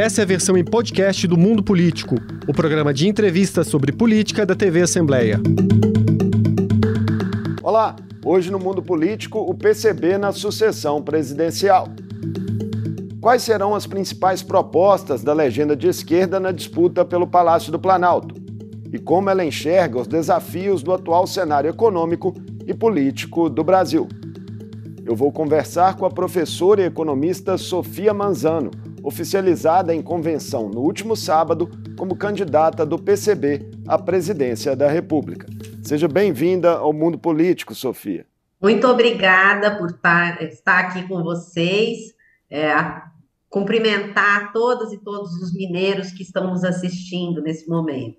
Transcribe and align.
Essa 0.00 0.22
é 0.22 0.24
a 0.24 0.26
versão 0.26 0.56
em 0.56 0.64
podcast 0.64 1.26
do 1.26 1.36
Mundo 1.36 1.62
Político, 1.62 2.14
o 2.48 2.54
programa 2.54 2.90
de 2.90 3.06
entrevistas 3.06 3.66
sobre 3.66 3.92
política 3.92 4.46
da 4.46 4.54
TV 4.54 4.80
Assembleia. 4.80 5.38
Olá, 7.62 7.96
hoje 8.24 8.50
no 8.50 8.58
Mundo 8.58 8.82
Político, 8.82 9.38
o 9.40 9.52
PCB 9.52 10.16
na 10.16 10.32
sucessão 10.32 11.02
presidencial. 11.02 11.86
Quais 13.20 13.42
serão 13.42 13.74
as 13.74 13.86
principais 13.86 14.42
propostas 14.42 15.22
da 15.22 15.34
legenda 15.34 15.76
de 15.76 15.88
esquerda 15.88 16.40
na 16.40 16.50
disputa 16.50 17.04
pelo 17.04 17.26
Palácio 17.26 17.70
do 17.70 17.78
Planalto? 17.78 18.34
E 18.90 18.98
como 18.98 19.28
ela 19.28 19.44
enxerga 19.44 20.00
os 20.00 20.06
desafios 20.06 20.82
do 20.82 20.94
atual 20.94 21.26
cenário 21.26 21.68
econômico 21.68 22.34
e 22.66 22.72
político 22.72 23.50
do 23.50 23.62
Brasil? 23.62 24.08
Eu 25.04 25.14
vou 25.14 25.30
conversar 25.30 25.98
com 25.98 26.06
a 26.06 26.10
professora 26.10 26.80
e 26.80 26.86
economista 26.86 27.58
Sofia 27.58 28.14
Manzano, 28.14 28.70
oficializada 29.02 29.94
em 29.94 30.02
convenção 30.02 30.68
no 30.68 30.80
último 30.80 31.16
sábado 31.16 31.70
como 31.96 32.16
candidata 32.16 32.84
do 32.84 32.98
PCB 32.98 33.70
à 33.86 33.98
presidência 33.98 34.74
da 34.76 34.88
República. 34.88 35.46
Seja 35.82 36.08
bem-vinda 36.08 36.72
ao 36.72 36.92
mundo 36.92 37.18
político, 37.18 37.74
Sofia. 37.74 38.26
Muito 38.60 38.86
obrigada 38.86 39.76
por 39.78 39.90
estar 39.90 40.80
aqui 40.80 41.08
com 41.08 41.22
vocês, 41.22 42.14
é, 42.50 42.72
cumprimentar 43.48 44.52
todas 44.52 44.92
e 44.92 44.98
todos 44.98 45.32
os 45.42 45.54
mineiros 45.54 46.10
que 46.12 46.22
estão 46.22 46.50
nos 46.50 46.62
assistindo 46.62 47.40
nesse 47.40 47.68
momento. 47.68 48.18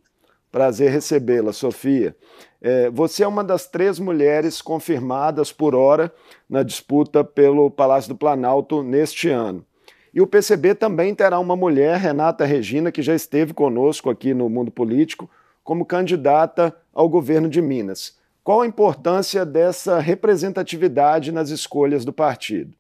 Prazer 0.51 0.91
recebê-la, 0.91 1.53
Sofia. 1.53 2.15
É, 2.61 2.89
você 2.89 3.23
é 3.23 3.27
uma 3.27 3.43
das 3.43 3.67
três 3.67 3.98
mulheres 3.99 4.61
confirmadas 4.61 5.51
por 5.51 5.73
hora 5.73 6.13
na 6.49 6.61
disputa 6.61 7.23
pelo 7.23 7.71
Palácio 7.71 8.09
do 8.09 8.17
Planalto 8.17 8.84
neste 8.84 9.29
ano. 9.29 9.65
E 10.13 10.21
o 10.21 10.27
PCB 10.27 10.75
também 10.75 11.15
terá 11.15 11.39
uma 11.39 11.55
mulher, 11.55 11.97
Renata 11.97 12.45
Regina, 12.45 12.91
que 12.91 13.01
já 13.01 13.15
esteve 13.15 13.53
conosco 13.53 14.09
aqui 14.09 14.34
no 14.34 14.49
mundo 14.49 14.70
político, 14.70 15.29
como 15.63 15.85
candidata 15.85 16.76
ao 16.93 17.07
governo 17.07 17.48
de 17.49 17.62
Minas. 17.62 18.20
Qual 18.43 18.62
a 18.62 18.67
importância 18.67 19.45
dessa 19.45 19.99
representatividade 19.99 21.32
nas 21.32 21.49
escolhas 21.49 22.04
do 22.04 22.12
partido? 22.12 22.73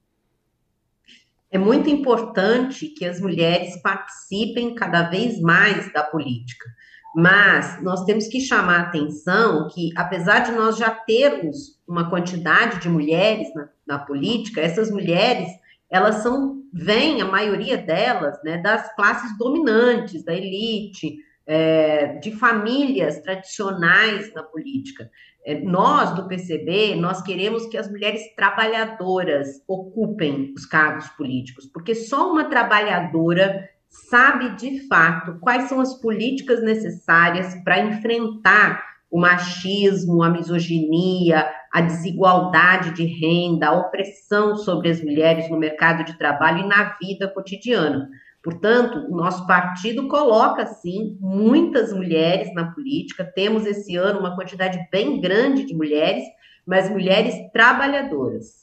É 1.51 1.57
muito 1.57 1.89
importante 1.89 2.87
que 2.87 3.05
as 3.05 3.19
mulheres 3.19 3.79
participem 3.81 4.73
cada 4.73 5.03
vez 5.03 5.39
mais 5.39 5.91
da 5.93 6.03
política. 6.03 6.65
Mas 7.13 7.81
nós 7.83 8.05
temos 8.05 8.27
que 8.27 8.39
chamar 8.39 8.79
a 8.79 8.83
atenção 8.83 9.67
que, 9.67 9.89
apesar 9.97 10.39
de 10.39 10.53
nós 10.53 10.77
já 10.77 10.89
termos 10.89 11.77
uma 11.85 12.09
quantidade 12.09 12.79
de 12.79 12.87
mulheres 12.87 13.53
na, 13.53 13.69
na 13.85 13.99
política, 13.99 14.61
essas 14.61 14.89
mulheres 14.89 15.49
elas 15.89 16.23
são, 16.23 16.60
vêm, 16.71 17.21
a 17.21 17.25
maioria 17.25 17.77
delas, 17.77 18.41
né, 18.43 18.57
das 18.57 18.93
classes 18.95 19.37
dominantes, 19.37 20.23
da 20.23 20.33
elite, 20.33 21.17
é, 21.45 22.17
de 22.19 22.31
famílias 22.31 23.19
tradicionais 23.21 24.33
na 24.33 24.43
política. 24.43 25.09
É, 25.45 25.59
nós, 25.59 26.13
do 26.15 26.27
PCB, 26.27 26.95
nós 26.95 27.21
queremos 27.21 27.65
que 27.65 27.77
as 27.77 27.89
mulheres 27.89 28.21
trabalhadoras 28.35 29.61
ocupem 29.67 30.53
os 30.55 30.65
cargos 30.65 31.07
políticos, 31.09 31.65
porque 31.65 31.95
só 31.95 32.31
uma 32.31 32.45
trabalhadora 32.45 33.67
sabe 33.89 34.55
de 34.55 34.87
fato 34.87 35.37
quais 35.39 35.67
são 35.67 35.81
as 35.81 35.99
políticas 35.99 36.63
necessárias 36.63 37.55
para 37.63 37.79
enfrentar 37.79 38.90
o 39.11 39.19
machismo, 39.19 40.23
a 40.23 40.29
misoginia, 40.29 41.45
a 41.69 41.81
desigualdade 41.81 42.93
de 42.93 43.03
renda, 43.03 43.67
a 43.67 43.73
opressão 43.73 44.55
sobre 44.55 44.89
as 44.89 45.03
mulheres 45.03 45.49
no 45.49 45.59
mercado 45.59 46.05
de 46.05 46.17
trabalho 46.17 46.63
e 46.63 46.67
na 46.67 46.95
vida 46.97 47.27
cotidiana. 47.27 48.09
Portanto, 48.41 49.05
o 49.09 49.15
nosso 49.15 49.45
partido 49.45 50.07
coloca, 50.07 50.65
sim, 50.65 51.17
muitas 51.19 51.93
mulheres 51.93 52.53
na 52.55 52.71
política. 52.71 53.23
Temos 53.23 53.65
esse 53.65 53.95
ano 53.97 54.21
uma 54.21 54.35
quantidade 54.35 54.79
bem 54.89 55.19
grande 55.19 55.65
de 55.65 55.75
mulheres, 55.75 56.23
mas 56.65 56.89
mulheres 56.89 57.35
trabalhadoras. 57.51 58.61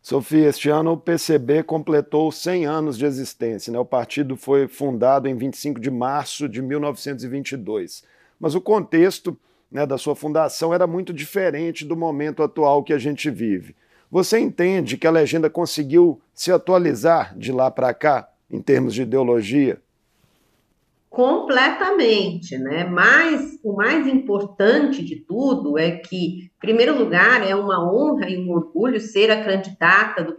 Sofia, 0.00 0.48
este 0.48 0.68
ano 0.68 0.92
o 0.92 0.96
PCB 0.96 1.62
completou 1.62 2.32
100 2.32 2.66
anos 2.66 2.96
de 2.96 3.04
existência. 3.04 3.72
Né? 3.72 3.78
O 3.78 3.84
partido 3.84 4.36
foi 4.36 4.66
fundado 4.66 5.28
em 5.28 5.36
25 5.36 5.78
de 5.78 5.90
março 5.90 6.48
de 6.48 6.62
1922. 6.62 8.02
Mas 8.40 8.54
o 8.54 8.60
contexto 8.60 9.38
né, 9.72 9.86
da 9.86 9.96
sua 9.96 10.14
fundação 10.14 10.74
era 10.74 10.86
muito 10.86 11.12
diferente 11.12 11.84
do 11.84 11.96
momento 11.96 12.42
atual 12.42 12.84
que 12.84 12.92
a 12.92 12.98
gente 12.98 13.30
vive. 13.30 13.74
Você 14.10 14.38
entende 14.38 14.98
que 14.98 15.06
a 15.06 15.10
legenda 15.10 15.48
conseguiu 15.48 16.20
se 16.34 16.52
atualizar 16.52 17.36
de 17.36 17.50
lá 17.50 17.70
para 17.70 17.94
cá, 17.94 18.28
em 18.50 18.60
termos 18.60 18.92
de 18.92 19.02
ideologia? 19.02 19.80
Completamente, 21.08 22.58
né? 22.58 22.84
Mas 22.84 23.58
o 23.62 23.74
mais 23.74 24.06
importante 24.06 25.02
de 25.02 25.16
tudo 25.16 25.78
é 25.78 25.92
que, 25.92 26.44
em 26.44 26.50
primeiro 26.60 26.98
lugar, 26.98 27.46
é 27.46 27.54
uma 27.54 27.82
honra 27.90 28.28
e 28.28 28.38
um 28.38 28.50
orgulho 28.50 29.00
ser 29.00 29.30
a 29.30 29.42
candidata 29.42 30.22
do, 30.22 30.36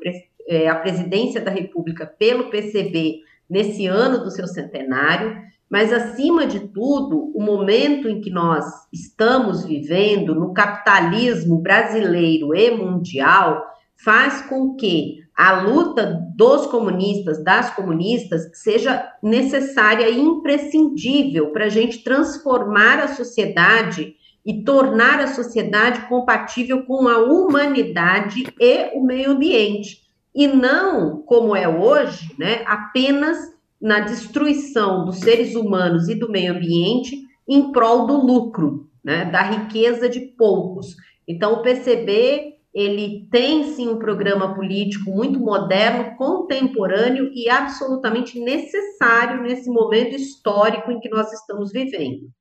é, 0.48 0.68
à 0.68 0.76
presidência 0.76 1.42
da 1.42 1.52
República 1.52 2.06
pelo 2.06 2.50
PCB 2.50 3.22
nesse 3.50 3.88
ano 3.88 4.24
do 4.24 4.32
seu 4.32 4.48
centenário. 4.48 5.42
Mas, 5.70 5.92
acima 5.92 6.46
de 6.46 6.60
tudo, 6.60 7.32
o 7.36 7.42
momento 7.42 8.08
em 8.08 8.22
que 8.22 8.30
nós 8.30 8.66
estamos 8.92 9.66
vivendo 9.66 10.36
no 10.36 10.54
capitalismo 10.54 11.60
brasileiro 11.60 12.56
e 12.56 12.72
mundial 12.72 13.64
faz 14.04 14.42
com 14.44 14.76
que 14.76 15.24
a 15.36 15.62
luta 15.62 16.22
dos 16.36 16.68
comunistas, 16.68 17.44
das 17.44 17.74
comunistas, 17.76 18.52
seja 18.54 19.04
necessária 19.22 20.08
e 20.10 20.20
imprescindível 20.20 21.52
para 21.52 21.66
a 21.66 21.70
gente 21.70 22.04
transformar 22.04 23.00
a 23.00 23.08
sociedade 23.08 24.14
e 24.46 24.64
tornar 24.64 25.20
a 25.20 25.28
sociedade 25.28 26.08
compatível 26.08 26.86
com 26.86 27.08
a 27.08 27.18
humanidade 27.20 28.44
e 28.60 28.98
o 28.98 29.04
meio 29.04 29.32
ambiente. 29.32 30.03
E 30.36 30.48
não, 30.48 31.22
como 31.24 31.56
é 31.56 31.68
hoje, 31.68 32.34
né, 32.38 32.64
apenas 32.66 33.38
na 33.80 34.00
destruição 34.00 35.06
dos 35.06 35.20
seres 35.20 35.56
humanos 35.56 36.08
e 36.10 36.16
do 36.16 36.30
meio 36.30 36.54
ambiente 36.54 37.22
em 37.48 37.72
prol 37.72 38.08
do 38.08 38.26
lucro, 38.26 38.90
né, 39.04 39.26
da 39.26 39.42
riqueza 39.42 40.10
de 40.10 40.22
poucos. 40.22 40.96
Então, 41.28 41.54
o 41.54 41.62
PCB 41.62 42.54
ele 42.74 43.28
tem 43.30 43.76
sim 43.76 43.88
um 43.88 44.00
programa 44.00 44.56
político 44.56 45.12
muito 45.12 45.40
moderno, 45.40 46.16
contemporâneo 46.18 47.30
e 47.32 47.48
absolutamente 47.48 48.40
necessário 48.40 49.44
nesse 49.44 49.70
momento 49.70 50.16
histórico 50.16 50.92
em 50.92 51.00
que 51.00 51.10
nós 51.10 51.32
estamos 51.32 51.72
vivendo. 51.72 52.32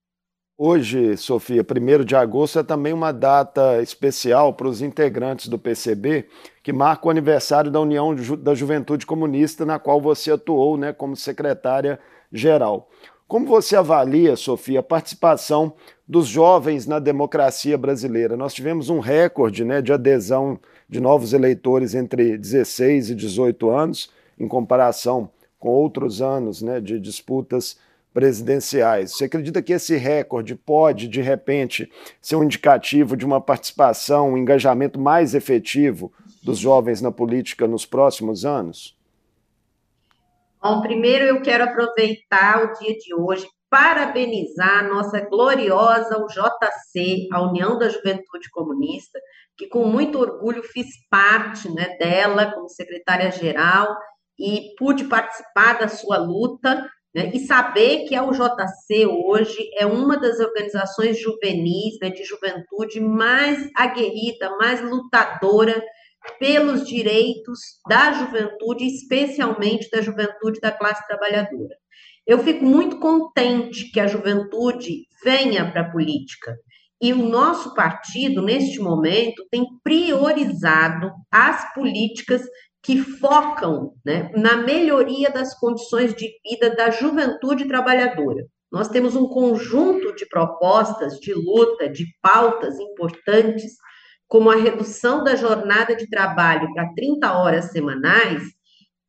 Hoje, 0.57 1.17
Sofia, 1.17 1.63
1 1.63 2.05
de 2.05 2.17
agosto 2.17 2.59
é 2.61 2.63
também 2.63 2.93
uma 2.93 3.13
data 3.13 3.83
especial 3.83 4.55
para 4.55 4.69
os 4.69 4.81
integrantes 4.81 5.49
do 5.49 5.59
PCB, 5.59 6.27
que 6.63 6.73
marca 6.73 7.09
o 7.09 7.11
aniversário 7.11 7.71
da 7.71 7.81
União 7.81 8.15
da 8.39 8.55
Juventude 8.55 9.05
Comunista, 9.05 9.67
na 9.67 9.79
qual 9.79 10.01
você 10.01 10.31
atuou 10.31 10.77
né, 10.77 10.93
como 10.93 11.17
secretária-geral. 11.17 12.89
Como 13.27 13.47
você 13.47 13.75
avalia, 13.75 14.37
Sofia, 14.37 14.81
a 14.81 14.83
participação 14.83 15.73
dos 16.07 16.27
jovens 16.27 16.87
na 16.87 16.99
democracia 16.99 17.77
brasileira? 17.77 18.37
Nós 18.37 18.55
tivemos 18.55 18.91
um 18.91 19.01
recorde 19.01 19.65
né, 19.65 19.81
de 19.81 19.93
adesão 19.93 20.61
de 20.89 21.01
novos 21.01 21.33
eleitores 21.33 21.95
entre 21.95 22.37
16 22.37 23.11
e 23.11 23.15
18 23.15 23.71
anos, 23.71 24.11
em 24.39 24.47
comparação 24.47 25.31
com 25.59 25.71
outros 25.71 26.21
anos 26.21 26.61
né, 26.61 26.81
de 26.81 27.01
disputas 27.01 27.79
presidenciais. 28.13 29.13
Você 29.13 29.25
acredita 29.25 29.63
que 29.63 29.73
esse 29.73 29.97
recorde 29.97 30.55
pode, 30.55 31.09
de 31.09 31.23
repente, 31.23 31.91
ser 32.21 32.37
um 32.37 32.45
indicativo 32.45 33.17
de 33.17 33.25
uma 33.25 33.41
participação, 33.41 34.33
um 34.33 34.37
engajamento 34.37 35.01
mais 35.01 35.35
efetivo 35.35 36.13
dos 36.43 36.59
jovens 36.59 37.01
na 37.01 37.13
política 37.13 37.67
nos 37.67 37.87
próximos 37.87 38.45
anos? 38.45 38.97
Bom, 40.61 40.81
primeiro 40.81 41.25
eu 41.25 41.43
quero 41.43 41.65
aproveitar 41.65 42.65
o 42.65 42.79
dia 42.79 42.97
de 42.97 43.15
hoje 43.15 43.47
parabenizar 43.71 44.81
a 44.81 44.89
nossa 44.89 45.21
gloriosa 45.21 46.23
UJC, 46.23 47.29
a 47.33 47.41
União 47.41 47.79
da 47.79 47.89
Juventude 47.89 48.51
Comunista, 48.51 49.19
que 49.57 49.67
com 49.67 49.87
muito 49.87 50.19
orgulho 50.19 50.63
fiz 50.63 50.89
parte 51.09 51.73
né, 51.73 51.97
dela 51.99 52.53
como 52.53 52.69
secretária-geral 52.69 53.97
e 54.39 54.75
pude 54.77 55.05
participar 55.05 55.79
da 55.79 55.89
sua 55.89 56.19
luta 56.19 56.87
né? 57.15 57.31
E 57.35 57.41
saber 57.41 58.07
que 58.07 58.15
a 58.15 58.25
UJC 58.25 59.07
hoje 59.07 59.71
é 59.77 59.85
uma 59.85 60.19
das 60.19 60.41
organizações 60.41 61.21
juvenis, 61.21 61.99
né, 62.01 62.11
de 62.11 62.25
juventude 62.25 63.01
mais 63.01 63.71
aguerrida, 63.77 64.57
mais 64.57 64.81
lutadora 64.81 65.83
pelos 66.39 66.87
direitos 66.87 67.59
da 67.89 68.13
juventude, 68.13 68.85
especialmente 68.87 69.89
da 69.91 70.01
juventude 70.01 70.61
da 70.61 70.71
classe 70.71 71.07
trabalhadora. 71.07 71.77
Eu 72.27 72.39
fico 72.39 72.65
muito 72.65 72.99
contente 72.99 73.91
que 73.91 73.99
a 73.99 74.07
juventude 74.07 75.07
venha 75.25 75.71
para 75.71 75.83
a 75.83 75.91
política. 75.91 76.57
E 77.01 77.13
o 77.13 77.29
nosso 77.29 77.75
partido, 77.75 78.43
neste 78.43 78.79
momento, 78.79 79.45
tem 79.51 79.67
priorizado 79.83 81.11
as 81.33 81.75
políticas 81.75 82.43
que 82.81 82.99
focam 82.99 83.93
né, 84.05 84.31
na 84.37 84.57
melhoria 84.57 85.31
das 85.31 85.59
condições 85.59 86.15
de 86.15 86.31
vida 86.49 86.75
da 86.75 86.91
juventude 86.91 87.67
trabalhadora. 87.67 88.45
Nós 88.71 88.89
temos 88.89 89.15
um 89.15 89.29
conjunto 89.29 90.15
de 90.15 90.27
propostas 90.27 91.19
de 91.19 91.35
luta, 91.35 91.89
de 91.89 92.07
pautas 92.23 92.79
importantes, 92.79 93.73
como 94.33 94.51
a 94.51 94.57
redução 94.57 95.23
da 95.23 95.37
jornada 95.37 95.95
de 95.95 96.09
trabalho 96.09 96.73
para 96.73 96.91
30 96.95 97.33
horas 97.33 97.67
semanais, 97.67 98.43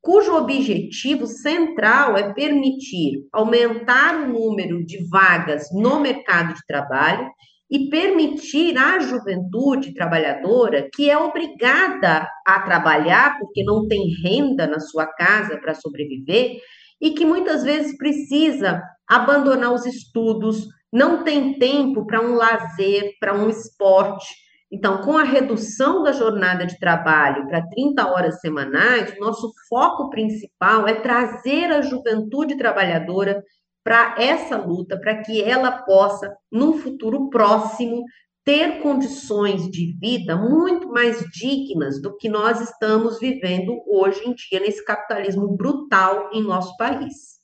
cujo 0.02 0.36
objetivo 0.36 1.26
central 1.28 2.18
é 2.18 2.34
permitir 2.34 3.26
aumentar 3.32 4.16
o 4.22 4.28
número 4.28 4.86
de 4.86 5.08
vagas 5.08 5.70
no 5.72 6.02
mercado 6.02 6.54
de 6.54 6.60
trabalho 6.68 7.26
e 7.72 7.90
permitir 7.90 8.78
à 8.78 9.00
juventude 9.00 9.94
trabalhadora, 9.94 10.90
que 10.94 11.10
é 11.10 11.18
obrigada 11.18 12.28
a 12.46 12.60
trabalhar 12.60 13.40
porque 13.40 13.64
não 13.64 13.88
tem 13.88 14.14
renda 14.22 14.68
na 14.68 14.82
sua 14.82 15.08
casa 15.08 15.58
para 15.58 15.74
sobreviver 15.74 16.58
e 17.00 17.12
que 17.12 17.26
muitas 17.26 17.64
vezes 17.64 17.96
precisa 17.96 18.84
abandonar 19.08 19.72
os 19.72 19.86
estudos, 19.86 20.68
não 20.92 21.24
tem 21.24 21.58
tempo 21.58 22.06
para 22.06 22.20
um 22.20 22.34
lazer, 22.34 23.14
para 23.22 23.34
um 23.34 23.50
esporte. 23.50 24.44
Então, 24.74 25.02
com 25.02 25.16
a 25.16 25.24
redução 25.24 26.02
da 26.02 26.12
jornada 26.12 26.66
de 26.66 26.80
trabalho 26.80 27.48
para 27.48 27.62
30 27.68 28.08
horas 28.08 28.40
semanais, 28.40 29.16
nosso 29.20 29.54
foco 29.70 30.10
principal 30.10 30.88
é 30.88 30.96
trazer 30.96 31.66
a 31.66 31.84
juventude 31.84 32.58
trabalhadora 32.58 33.44
para 33.84 34.16
essa 34.18 34.58
luta, 34.58 35.00
para 35.00 35.22
que 35.22 35.44
ela 35.44 35.84
possa, 35.84 36.36
num 36.52 36.74
futuro 36.80 37.30
próximo, 37.30 38.04
ter 38.44 38.82
condições 38.82 39.70
de 39.70 39.96
vida 40.00 40.36
muito 40.36 40.90
mais 40.90 41.24
dignas 41.32 42.02
do 42.02 42.18
que 42.18 42.28
nós 42.28 42.60
estamos 42.60 43.20
vivendo 43.20 43.80
hoje 43.86 44.28
em 44.28 44.34
dia 44.34 44.60
nesse 44.60 44.84
capitalismo 44.84 45.56
brutal 45.56 46.32
em 46.34 46.42
nosso 46.42 46.76
país. 46.78 47.43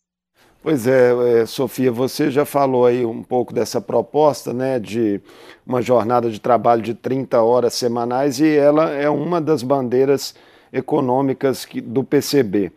Pois 0.62 0.86
é, 0.88 1.42
é, 1.42 1.46
Sofia, 1.46 1.90
você 1.90 2.30
já 2.30 2.44
falou 2.44 2.86
aí 2.86 3.06
um 3.06 3.24
pouco 3.24 3.54
dessa 3.54 3.80
proposta, 3.80 4.52
né, 4.52 4.78
de 4.78 5.22
uma 5.66 5.82
jornada 5.82 6.30
de 6.30 6.38
trabalho 6.38 6.82
de 6.82 6.94
30 6.94 7.42
horas 7.42 7.74
semanais 7.76 8.42
e 8.42 8.58
ela 8.58 8.90
é 8.90 9.10
uma 9.10 9.40
das 9.40 9.64
bandeiras 9.64 10.36
econômicas 10.74 11.66
do 11.86 12.04
PCB. 12.04 12.74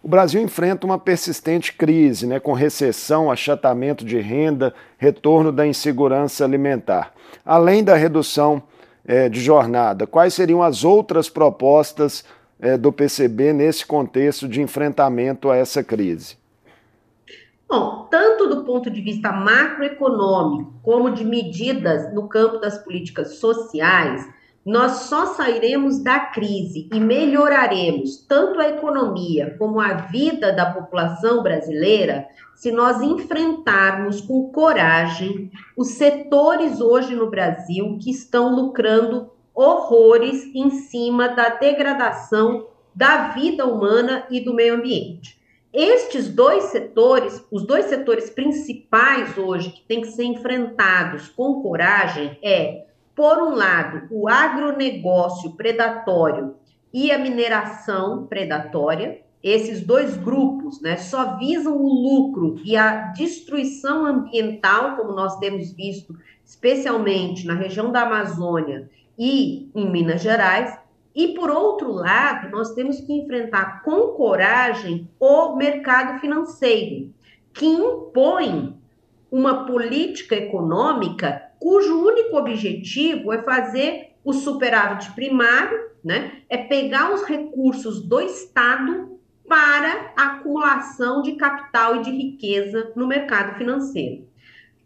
O 0.00 0.06
Brasil 0.06 0.40
enfrenta 0.40 0.86
uma 0.86 0.96
persistente 0.96 1.72
crise, 1.72 2.24
né, 2.24 2.38
com 2.38 2.52
recessão, 2.52 3.32
achatamento 3.32 4.04
de 4.04 4.20
renda, 4.20 4.72
retorno 4.96 5.50
da 5.50 5.66
insegurança 5.66 6.44
alimentar. 6.44 7.12
Além 7.44 7.82
da 7.82 7.96
redução 7.96 8.62
é, 9.04 9.28
de 9.28 9.40
jornada, 9.40 10.06
quais 10.06 10.34
seriam 10.34 10.62
as 10.62 10.84
outras 10.84 11.28
propostas 11.28 12.24
é, 12.60 12.78
do 12.78 12.92
PCB 12.92 13.52
nesse 13.52 13.84
contexto 13.84 14.46
de 14.46 14.62
enfrentamento 14.62 15.50
a 15.50 15.56
essa 15.56 15.82
crise? 15.82 16.38
Bom, 17.68 18.08
tanto 18.10 18.48
do 18.48 18.64
ponto 18.64 18.88
de 18.88 19.02
vista 19.02 19.30
macroeconômico, 19.30 20.72
como 20.82 21.10
de 21.10 21.22
medidas 21.22 22.14
no 22.14 22.26
campo 22.26 22.56
das 22.56 22.78
políticas 22.78 23.34
sociais, 23.34 24.26
nós 24.64 24.92
só 25.02 25.26
sairemos 25.34 26.02
da 26.02 26.18
crise 26.18 26.88
e 26.92 26.98
melhoraremos 26.98 28.24
tanto 28.26 28.58
a 28.58 28.68
economia 28.68 29.54
como 29.58 29.80
a 29.80 29.94
vida 29.94 30.50
da 30.50 30.72
população 30.72 31.42
brasileira 31.42 32.26
se 32.54 32.72
nós 32.72 33.02
enfrentarmos 33.02 34.22
com 34.22 34.50
coragem 34.50 35.50
os 35.76 35.88
setores 35.88 36.80
hoje 36.80 37.14
no 37.14 37.30
Brasil 37.30 37.98
que 38.02 38.10
estão 38.10 38.54
lucrando 38.54 39.30
horrores 39.54 40.44
em 40.54 40.70
cima 40.70 41.28
da 41.28 41.50
degradação 41.50 42.66
da 42.94 43.28
vida 43.28 43.66
humana 43.66 44.26
e 44.30 44.40
do 44.40 44.54
meio 44.54 44.74
ambiente. 44.74 45.37
Estes 45.72 46.28
dois 46.28 46.64
setores, 46.64 47.44
os 47.50 47.66
dois 47.66 47.86
setores 47.86 48.30
principais 48.30 49.36
hoje 49.36 49.70
que 49.70 49.82
têm 49.82 50.00
que 50.00 50.08
ser 50.08 50.24
enfrentados 50.24 51.28
com 51.28 51.62
coragem 51.62 52.38
é 52.42 52.86
por 53.14 53.38
um 53.38 53.54
lado, 53.54 54.06
o 54.12 54.28
agronegócio 54.28 55.56
predatório 55.56 56.54
e 56.94 57.10
a 57.10 57.18
mineração 57.18 58.26
predatória, 58.26 59.20
esses 59.42 59.84
dois 59.84 60.16
grupos 60.16 60.80
né, 60.80 60.96
só 60.96 61.36
visam 61.36 61.76
o 61.76 61.88
lucro 61.88 62.60
e 62.64 62.76
a 62.76 63.12
destruição 63.12 64.06
ambiental, 64.06 64.96
como 64.96 65.12
nós 65.12 65.36
temos 65.38 65.72
visto, 65.72 66.16
especialmente 66.44 67.44
na 67.44 67.54
região 67.54 67.90
da 67.90 68.02
Amazônia 68.02 68.88
e 69.18 69.68
em 69.74 69.90
Minas 69.90 70.22
Gerais. 70.22 70.78
E, 71.14 71.28
por 71.28 71.50
outro 71.50 71.92
lado, 71.92 72.50
nós 72.50 72.74
temos 72.74 73.00
que 73.00 73.12
enfrentar 73.12 73.82
com 73.82 74.08
coragem 74.08 75.08
o 75.18 75.56
mercado 75.56 76.20
financeiro, 76.20 77.12
que 77.52 77.66
impõe 77.66 78.76
uma 79.30 79.66
política 79.66 80.34
econômica 80.34 81.48
cujo 81.58 82.06
único 82.06 82.36
objetivo 82.36 83.32
é 83.32 83.42
fazer 83.42 84.12
o 84.24 84.32
superávit 84.32 85.12
primário, 85.12 85.88
né? 86.04 86.42
É 86.48 86.56
pegar 86.56 87.12
os 87.12 87.24
recursos 87.24 88.00
do 88.00 88.20
Estado 88.20 89.18
para 89.48 90.12
acumulação 90.16 91.22
de 91.22 91.32
capital 91.32 91.96
e 91.96 92.02
de 92.02 92.10
riqueza 92.10 92.92
no 92.94 93.06
mercado 93.06 93.56
financeiro. 93.56 94.28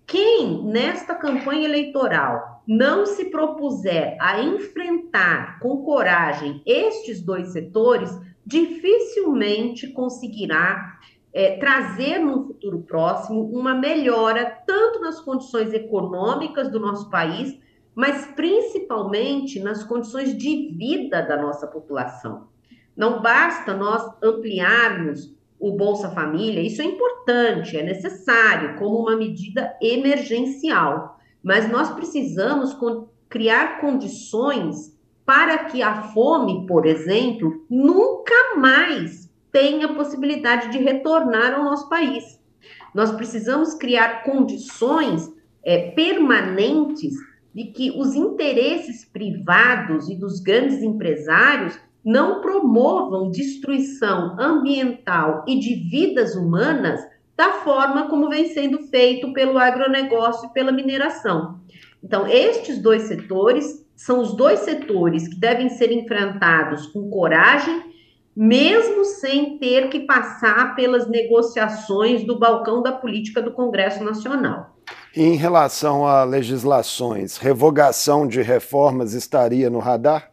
Quem 0.06 0.62
nesta 0.64 1.14
campanha 1.14 1.64
eleitoral 1.64 2.51
não 2.66 3.04
se 3.06 3.26
propuser 3.26 4.16
a 4.20 4.40
enfrentar 4.42 5.58
com 5.60 5.84
coragem 5.84 6.62
estes 6.64 7.20
dois 7.20 7.48
setores, 7.48 8.10
dificilmente 8.44 9.88
conseguirá 9.88 10.98
é, 11.32 11.56
trazer 11.56 12.18
no 12.18 12.46
futuro 12.46 12.80
próximo 12.82 13.42
uma 13.52 13.74
melhora 13.74 14.44
tanto 14.66 15.00
nas 15.00 15.20
condições 15.20 15.72
econômicas 15.72 16.70
do 16.70 16.78
nosso 16.78 17.08
país, 17.10 17.58
mas 17.94 18.26
principalmente 18.36 19.60
nas 19.60 19.82
condições 19.82 20.36
de 20.36 20.72
vida 20.76 21.22
da 21.22 21.36
nossa 21.40 21.66
população. 21.66 22.48
Não 22.96 23.22
basta 23.22 23.74
nós 23.74 24.02
ampliarmos 24.22 25.34
o 25.58 25.72
Bolsa 25.72 26.10
Família, 26.10 26.60
isso 26.60 26.82
é 26.82 26.84
importante, 26.84 27.76
é 27.76 27.82
necessário 27.82 28.76
como 28.78 28.98
uma 28.98 29.16
medida 29.16 29.76
emergencial, 29.80 31.18
mas 31.42 31.70
nós 31.70 31.90
precisamos 31.90 32.76
criar 33.28 33.80
condições 33.80 34.96
para 35.24 35.64
que 35.64 35.82
a 35.82 36.02
fome, 36.02 36.66
por 36.66 36.86
exemplo, 36.86 37.64
nunca 37.70 38.56
mais 38.56 39.30
tem 39.50 39.84
a 39.84 39.94
possibilidade 39.94 40.70
de 40.70 40.78
retornar 40.78 41.54
ao 41.54 41.64
nosso 41.64 41.88
país. 41.88 42.40
Nós 42.94 43.10
precisamos 43.12 43.74
criar 43.74 44.22
condições 44.24 45.32
é, 45.64 45.90
permanentes 45.92 47.14
de 47.54 47.64
que 47.64 47.90
os 47.90 48.14
interesses 48.14 49.04
privados 49.04 50.08
e 50.08 50.16
dos 50.16 50.40
grandes 50.40 50.82
empresários 50.82 51.78
não 52.04 52.40
promovam 52.40 53.30
destruição 53.30 54.36
ambiental 54.40 55.44
e 55.46 55.58
de 55.58 55.74
vidas 55.74 56.34
humanas 56.34 57.00
da 57.36 57.52
forma 57.64 58.08
como 58.08 58.28
vem 58.28 58.52
sendo 58.52 58.78
feito 58.88 59.32
pelo 59.32 59.58
agronegócio 59.58 60.48
e 60.48 60.52
pela 60.52 60.72
mineração. 60.72 61.60
Então, 62.02 62.26
estes 62.26 62.78
dois 62.78 63.02
setores 63.02 63.86
são 63.94 64.20
os 64.20 64.34
dois 64.34 64.60
setores 64.60 65.28
que 65.28 65.36
devem 65.36 65.68
ser 65.68 65.92
enfrentados 65.92 66.86
com 66.88 67.08
coragem 67.08 67.92
mesmo 68.34 69.04
sem 69.04 69.58
ter 69.58 69.88
que 69.90 70.00
passar 70.00 70.74
pelas 70.74 71.06
negociações 71.08 72.24
do 72.24 72.38
balcão 72.38 72.82
da 72.82 72.92
política 72.92 73.42
do 73.42 73.52
Congresso 73.52 74.02
Nacional. 74.02 74.74
Em 75.14 75.36
relação 75.36 76.06
a 76.06 76.24
legislações, 76.24 77.36
revogação 77.36 78.26
de 78.26 78.40
reformas 78.40 79.12
estaria 79.12 79.68
no 79.68 79.78
radar? 79.78 80.31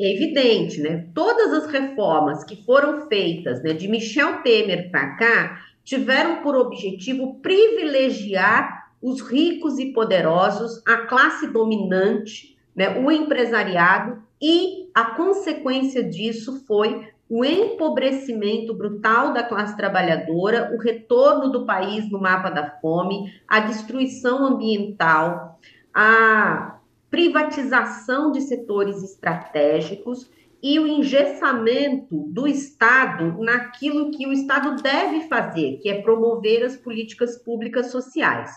É 0.00 0.14
evidente, 0.14 0.80
né? 0.80 1.08
Todas 1.12 1.52
as 1.52 1.72
reformas 1.72 2.44
que 2.44 2.64
foram 2.64 3.08
feitas, 3.08 3.62
né, 3.62 3.72
de 3.72 3.88
Michel 3.88 4.42
Temer 4.42 4.90
para 4.92 5.16
cá, 5.16 5.60
tiveram 5.82 6.40
por 6.42 6.54
objetivo 6.54 7.40
privilegiar 7.40 8.92
os 9.02 9.20
ricos 9.20 9.78
e 9.78 9.92
poderosos, 9.92 10.82
a 10.86 10.98
classe 10.98 11.48
dominante, 11.48 12.56
né, 12.76 12.98
o 13.00 13.10
empresariado 13.10 14.22
e 14.40 14.88
a 14.94 15.16
consequência 15.16 16.02
disso 16.02 16.64
foi 16.66 17.08
o 17.28 17.44
empobrecimento 17.44 18.72
brutal 18.74 19.32
da 19.32 19.42
classe 19.42 19.76
trabalhadora, 19.76 20.72
o 20.74 20.78
retorno 20.78 21.50
do 21.50 21.66
país 21.66 22.10
no 22.10 22.20
mapa 22.20 22.50
da 22.50 22.70
fome, 22.80 23.32
a 23.46 23.60
destruição 23.60 24.46
ambiental, 24.46 25.58
a 25.92 26.77
privatização 27.10 28.30
de 28.30 28.40
setores 28.42 29.02
estratégicos 29.02 30.30
e 30.62 30.78
o 30.78 30.86
engessamento 30.86 32.24
do 32.32 32.46
Estado 32.46 33.40
naquilo 33.42 34.10
que 34.10 34.26
o 34.26 34.32
Estado 34.32 34.82
deve 34.82 35.28
fazer, 35.28 35.78
que 35.80 35.88
é 35.88 36.02
promover 36.02 36.64
as 36.64 36.76
políticas 36.76 37.42
públicas 37.42 37.90
sociais. 37.90 38.50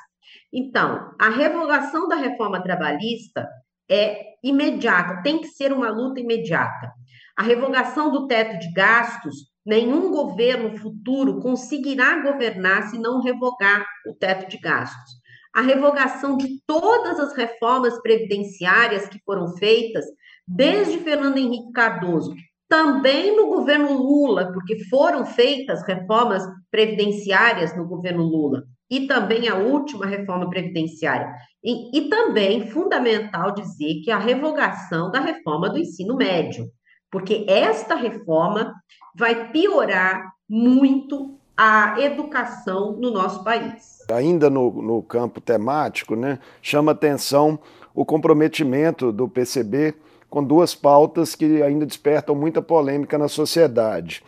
Então, 0.52 1.14
a 1.20 1.30
revogação 1.30 2.08
da 2.08 2.16
reforma 2.16 2.62
trabalhista 2.62 3.48
é 3.90 4.32
imediata, 4.44 5.22
tem 5.22 5.40
que 5.40 5.48
ser 5.48 5.72
uma 5.72 5.90
luta 5.90 6.20
imediata. 6.20 6.92
A 7.38 7.44
revogação 7.44 8.12
do 8.12 8.28
teto 8.28 8.58
de 8.60 8.72
gastos, 8.74 9.36
nenhum 9.66 10.12
governo 10.12 10.78
futuro 10.78 11.40
conseguirá 11.40 12.22
governar 12.22 12.90
se 12.90 12.98
não 12.98 13.22
revogar 13.22 13.86
o 14.08 14.14
teto 14.14 14.50
de 14.50 14.58
gastos. 14.58 15.21
A 15.54 15.62
revogação 15.62 16.38
de 16.38 16.62
todas 16.66 17.20
as 17.20 17.36
reformas 17.36 18.02
previdenciárias 18.02 19.08
que 19.08 19.20
foram 19.26 19.56
feitas 19.58 20.06
desde 20.48 21.00
Fernando 21.00 21.38
Henrique 21.38 21.72
Cardoso, 21.72 22.34
também 22.70 23.36
no 23.36 23.48
governo 23.48 23.92
Lula, 23.98 24.52
porque 24.54 24.86
foram 24.86 25.26
feitas 25.26 25.86
reformas 25.86 26.42
previdenciárias 26.72 27.76
no 27.76 27.86
governo 27.86 28.24
Lula, 28.24 28.64
e 28.90 29.08
também 29.08 29.50
a 29.50 29.56
última 29.56 30.06
reforma 30.06 30.50
previdenciária. 30.50 31.34
E, 31.62 31.98
e 31.98 32.10
também 32.10 32.70
fundamental 32.70 33.54
dizer 33.54 34.02
que 34.04 34.10
a 34.10 34.18
revogação 34.18 35.12
da 35.12 35.20
reforma 35.20 35.70
do 35.70 35.80
ensino 35.80 36.16
médio, 36.16 36.72
porque 37.12 37.46
esta 37.48 37.94
reforma 37.94 38.74
vai 39.18 39.52
piorar 39.52 40.32
muito 40.50 41.41
a 41.64 42.02
educação 42.02 42.94
no 42.94 43.12
nosso 43.12 43.44
país. 43.44 44.00
Ainda 44.12 44.50
no, 44.50 44.72
no 44.82 45.04
campo 45.04 45.40
temático, 45.40 46.16
né, 46.16 46.40
chama 46.60 46.92
atenção 46.92 47.60
o 47.94 48.04
comprometimento 48.04 49.12
do 49.12 49.30
PCB 49.30 49.94
com 50.28 50.44
duas 50.44 50.74
pautas 50.74 51.36
que 51.36 51.62
ainda 51.62 51.86
despertam 51.86 52.34
muita 52.34 52.64
polêmica 52.64 53.16
na 53.16 53.28
sociedade: 53.28 54.24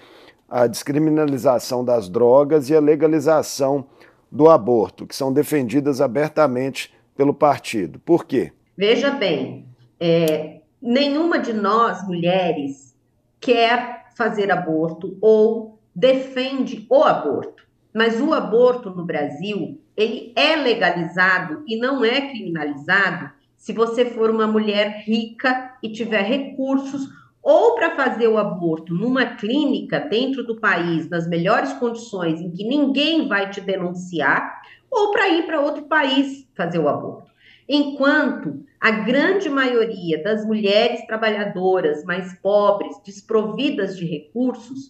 a 0.48 0.68
descriminalização 0.68 1.84
das 1.84 2.08
drogas 2.08 2.70
e 2.70 2.76
a 2.76 2.80
legalização 2.80 3.86
do 4.32 4.48
aborto, 4.48 5.08
que 5.08 5.16
são 5.16 5.34
defendidas 5.34 6.02
abertamente 6.02 6.94
pelo 7.18 7.34
partido. 7.34 7.98
Por 7.98 8.26
quê? 8.26 8.52
Veja 8.78 9.10
bem, 9.10 9.66
é, 10.00 10.62
nenhuma 10.80 11.40
de 11.40 11.52
nós, 11.52 12.06
mulheres, 12.06 12.96
quer 13.40 14.06
fazer 14.16 14.52
aborto 14.52 15.18
ou 15.20 15.73
defende 15.96 16.86
o 16.90 17.04
aborto. 17.04 17.64
Mas 17.94 18.20
o 18.20 18.34
aborto 18.34 18.90
no 18.90 19.06
Brasil, 19.06 19.80
ele 19.96 20.34
é 20.36 20.56
legalizado 20.56 21.64
e 21.68 21.78
não 21.78 22.04
é 22.04 22.30
criminalizado 22.30 23.32
se 23.56 23.72
você 23.72 24.06
for 24.06 24.30
uma 24.30 24.48
mulher 24.48 25.04
rica 25.06 25.78
e 25.82 25.90
tiver 25.90 26.24
recursos 26.24 27.08
ou 27.42 27.76
para 27.76 27.96
fazer 27.96 28.28
o 28.28 28.38
aborto 28.38 28.94
numa 28.94 29.36
clínica 29.36 30.00
dentro 30.00 30.44
do 30.44 30.60
país, 30.60 31.10
nas 31.10 31.28
melhores 31.28 31.74
condições, 31.74 32.40
em 32.40 32.52
que 32.52 32.64
ninguém 32.64 33.28
vai 33.28 33.50
te 33.50 33.60
denunciar, 33.60 34.62
ou 34.90 35.12
para 35.12 35.28
ir 35.28 35.46
para 35.46 35.60
outro 35.60 35.84
país 35.84 36.48
fazer 36.56 36.80
o 36.80 36.88
aborto. 36.88 37.32
Enquanto 37.68 38.64
a 38.80 38.92
grande 38.92 39.50
maioria 39.50 40.22
das 40.24 40.46
mulheres 40.46 41.06
trabalhadoras 41.06 42.04
mais 42.04 42.34
pobres, 42.40 42.96
desprovidas 43.06 43.98
de 43.98 44.06
recursos, 44.06 44.90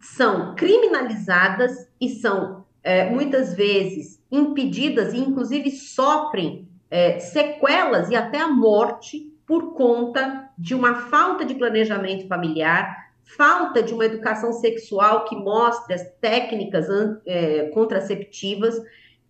são 0.00 0.54
criminalizadas 0.54 1.88
e 2.00 2.08
são 2.08 2.64
é, 2.82 3.10
muitas 3.10 3.54
vezes 3.54 4.22
impedidas 4.30 5.12
e, 5.12 5.18
inclusive, 5.18 5.70
sofrem 5.70 6.68
é, 6.90 7.18
sequelas 7.18 8.10
e 8.10 8.16
até 8.16 8.40
a 8.40 8.48
morte 8.48 9.32
por 9.46 9.74
conta 9.74 10.50
de 10.58 10.74
uma 10.74 10.94
falta 10.94 11.44
de 11.44 11.54
planejamento 11.54 12.26
familiar, 12.28 13.08
falta 13.24 13.82
de 13.82 13.92
uma 13.94 14.04
educação 14.04 14.52
sexual 14.52 15.24
que 15.24 15.36
mostre 15.36 15.94
as 15.94 16.06
técnicas 16.20 16.86
é, 17.26 17.68
contraceptivas. 17.70 18.74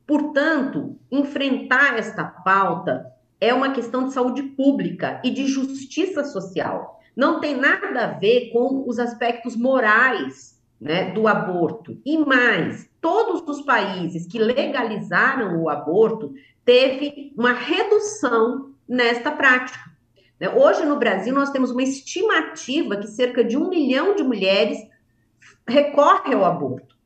Portanto, 0.06 0.96
enfrentar 1.10 1.98
esta 1.98 2.24
pauta 2.24 3.06
é 3.40 3.54
uma 3.54 3.72
questão 3.72 4.06
de 4.06 4.12
saúde 4.12 4.42
pública 4.42 5.20
e 5.24 5.30
de 5.30 5.46
justiça 5.46 6.24
social. 6.24 7.00
Não 7.16 7.40
tem 7.40 7.56
nada 7.56 8.04
a 8.04 8.18
ver 8.18 8.50
com 8.52 8.84
os 8.88 8.98
aspectos 8.98 9.56
morais 9.56 10.57
né, 10.80 11.10
do 11.10 11.26
aborto. 11.26 12.00
E 12.04 12.16
mais, 12.18 12.88
todos 13.00 13.42
os 13.48 13.64
países 13.64 14.26
que 14.26 14.38
legalizaram 14.38 15.60
o 15.60 15.68
aborto 15.68 16.32
teve 16.64 17.32
uma 17.36 17.52
redução 17.52 18.72
nesta 18.88 19.30
prática. 19.30 19.78
Né? 20.38 20.48
Hoje 20.48 20.84
no 20.84 20.96
Brasil 20.96 21.34
nós 21.34 21.50
temos 21.50 21.70
uma 21.70 21.82
estimativa 21.82 22.96
que 22.96 23.08
cerca 23.08 23.42
de 23.42 23.56
um 23.56 23.68
milhão 23.68 24.14
de 24.14 24.22
mulheres 24.22 24.78
recorre 25.66 26.34
ao 26.34 26.44
aborto. 26.44 26.96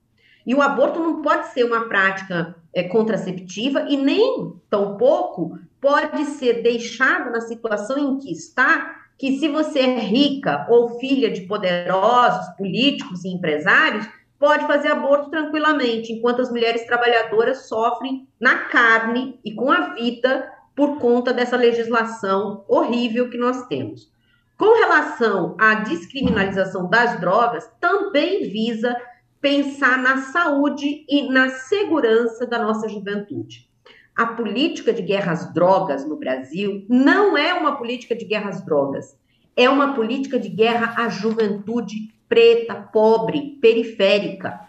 E 0.47 0.55
o 0.55 0.61
aborto 0.61 0.99
não 0.99 1.23
pode 1.23 1.49
ser 1.49 1.65
uma 1.65 1.89
prática 1.89 2.57
é, 2.75 2.83
contraceptiva 2.83 3.87
e 3.89 3.97
nem 3.97 4.55
tampouco 4.69 5.59
pode 5.81 6.25
ser 6.25 6.63
deixado 6.63 7.31
na 7.31 7.41
situação 7.41 7.99
em 7.99 8.19
que 8.19 8.33
está 8.33 9.02
que 9.19 9.39
se 9.39 9.49
você 9.49 9.81
é 9.81 9.99
rica 9.99 10.67
ou 10.69 10.99
filha 10.99 11.31
de 11.31 11.43
poderosos 11.43 12.49
políticos 12.57 13.25
e 13.25 13.29
empresários, 13.29 14.09
pode 14.39 14.67
fazer 14.67 14.89
aborto 14.89 15.31
tranquilamente, 15.31 16.13
enquanto 16.13 16.43
as 16.43 16.51
mulheres 16.51 16.85
trabalhadoras 16.87 17.69
sofrem 17.69 18.27
na 18.41 18.65
carne 18.65 19.39
e 19.45 19.55
com 19.55 19.71
a 19.71 19.95
vida 19.95 20.51
por 20.75 20.99
conta 20.99 21.33
dessa 21.33 21.57
legislação 21.57 22.65
horrível 22.67 23.31
que 23.31 23.39
nós 23.39 23.67
temos. 23.69 24.11
Com 24.59 24.79
relação 24.79 25.57
à 25.59 25.75
descriminalização 25.75 26.89
das 26.89 27.21
drogas, 27.21 27.71
também 27.81 28.49
visa 28.49 28.97
pensar 29.41 29.99
na 29.99 30.19
saúde 30.19 31.05
e 31.09 31.29
na 31.29 31.51
segurança 31.51 32.47
da 32.47 32.59
nossa 32.59 32.89
juventude 32.89 33.72
a 34.17 34.27
política 34.27 34.93
de 34.93 35.03
guerra 35.03 35.33
às 35.33 35.53
drogas 35.53 36.07
no 36.07 36.17
Brasil 36.17 36.85
não 36.89 37.37
é 37.37 37.55
uma 37.55 37.77
política 37.77 38.15
de 38.15 38.25
guerra 38.25 38.51
às 38.51 38.65
drogas, 38.65 39.17
é 39.57 39.69
uma 39.69 39.95
política 39.95 40.39
de 40.39 40.49
guerra 40.49 40.95
à 40.97 41.09
juventude 41.09 42.13
preta, 42.29 42.75
pobre, 42.75 43.59
periférica. 43.61 44.61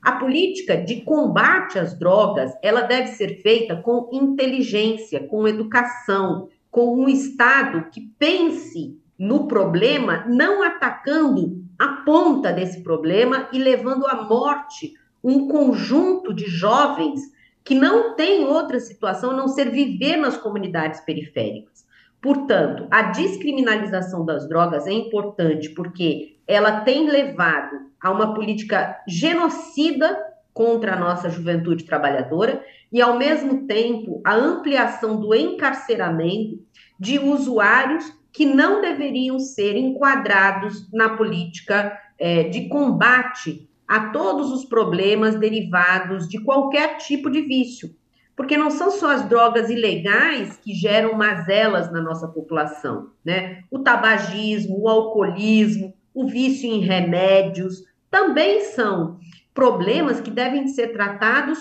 A 0.00 0.12
política 0.12 0.76
de 0.76 1.00
combate 1.00 1.78
às 1.78 1.98
drogas, 1.98 2.52
ela 2.62 2.82
deve 2.82 3.08
ser 3.08 3.40
feita 3.40 3.74
com 3.76 4.10
inteligência, 4.12 5.26
com 5.26 5.48
educação, 5.48 6.48
com 6.70 6.96
um 6.96 7.08
Estado 7.08 7.88
que 7.90 8.00
pense 8.18 8.98
no 9.18 9.48
problema, 9.48 10.24
não 10.28 10.62
atacando 10.62 11.64
a 11.78 11.88
ponta 12.04 12.52
desse 12.52 12.82
problema 12.82 13.48
e 13.52 13.58
levando 13.58 14.06
à 14.06 14.22
morte 14.22 14.94
um 15.22 15.48
conjunto 15.48 16.34
de 16.34 16.46
jovens 16.46 17.33
que 17.64 17.74
não 17.74 18.14
tem 18.14 18.44
outra 18.44 18.78
situação 18.78 19.30
a 19.30 19.36
não 19.36 19.48
ser 19.48 19.70
viver 19.70 20.16
nas 20.16 20.36
comunidades 20.36 21.00
periféricas. 21.00 21.84
Portanto, 22.20 22.86
a 22.90 23.02
descriminalização 23.02 24.24
das 24.24 24.48
drogas 24.48 24.86
é 24.86 24.92
importante 24.92 25.70
porque 25.70 26.36
ela 26.46 26.80
tem 26.80 27.08
levado 27.08 27.90
a 28.00 28.10
uma 28.10 28.34
política 28.34 28.98
genocida 29.08 30.16
contra 30.52 30.94
a 30.94 30.98
nossa 30.98 31.28
juventude 31.28 31.84
trabalhadora 31.84 32.64
e, 32.92 33.02
ao 33.02 33.18
mesmo 33.18 33.66
tempo, 33.66 34.20
a 34.24 34.34
ampliação 34.34 35.18
do 35.18 35.34
encarceramento 35.34 36.62
de 36.98 37.18
usuários 37.18 38.04
que 38.32 38.46
não 38.46 38.80
deveriam 38.80 39.38
ser 39.38 39.76
enquadrados 39.76 40.90
na 40.92 41.16
política 41.16 41.98
é, 42.18 42.44
de 42.44 42.68
combate 42.68 43.68
a 43.86 44.10
todos 44.10 44.50
os 44.50 44.64
problemas 44.64 45.38
derivados 45.38 46.28
de 46.28 46.38
qualquer 46.38 46.96
tipo 46.98 47.30
de 47.30 47.42
vício, 47.42 47.94
porque 48.36 48.56
não 48.56 48.70
são 48.70 48.90
só 48.90 49.12
as 49.12 49.28
drogas 49.28 49.70
ilegais 49.70 50.56
que 50.56 50.74
geram 50.74 51.14
mazelas 51.14 51.92
na 51.92 52.00
nossa 52.00 52.26
população, 52.28 53.10
né? 53.24 53.62
O 53.70 53.78
tabagismo, 53.78 54.80
o 54.80 54.88
alcoolismo, 54.88 55.94
o 56.12 56.26
vício 56.26 56.70
em 56.70 56.80
remédios 56.80 57.84
também 58.10 58.60
são 58.60 59.18
problemas 59.52 60.20
que 60.20 60.30
devem 60.30 60.68
ser 60.68 60.88
tratados 60.92 61.58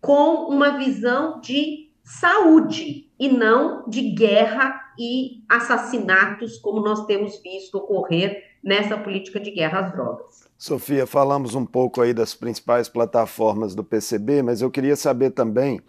com 0.00 0.48
uma 0.48 0.78
visão 0.78 1.40
de 1.40 1.90
saúde 2.04 3.10
e 3.18 3.28
não 3.28 3.88
de 3.88 4.10
guerra 4.10 4.80
e 4.98 5.42
assassinatos, 5.48 6.58
como 6.58 6.80
nós 6.80 7.06
temos 7.06 7.40
visto 7.42 7.76
ocorrer 7.76 8.55
nessa 8.66 8.98
política 8.98 9.38
de 9.38 9.52
guerra 9.52 9.78
às 9.78 9.92
drogas. 9.92 10.44
Sofia, 10.58 11.06
falamos 11.06 11.54
um 11.54 11.64
pouco 11.64 12.02
aí 12.02 12.12
das 12.12 12.34
principais 12.34 12.88
plataformas 12.88 13.76
do 13.76 13.84
PCB, 13.84 14.42
mas 14.42 14.60
eu 14.60 14.70
queria 14.70 14.96
saber 14.96 15.30
também, 15.30 15.80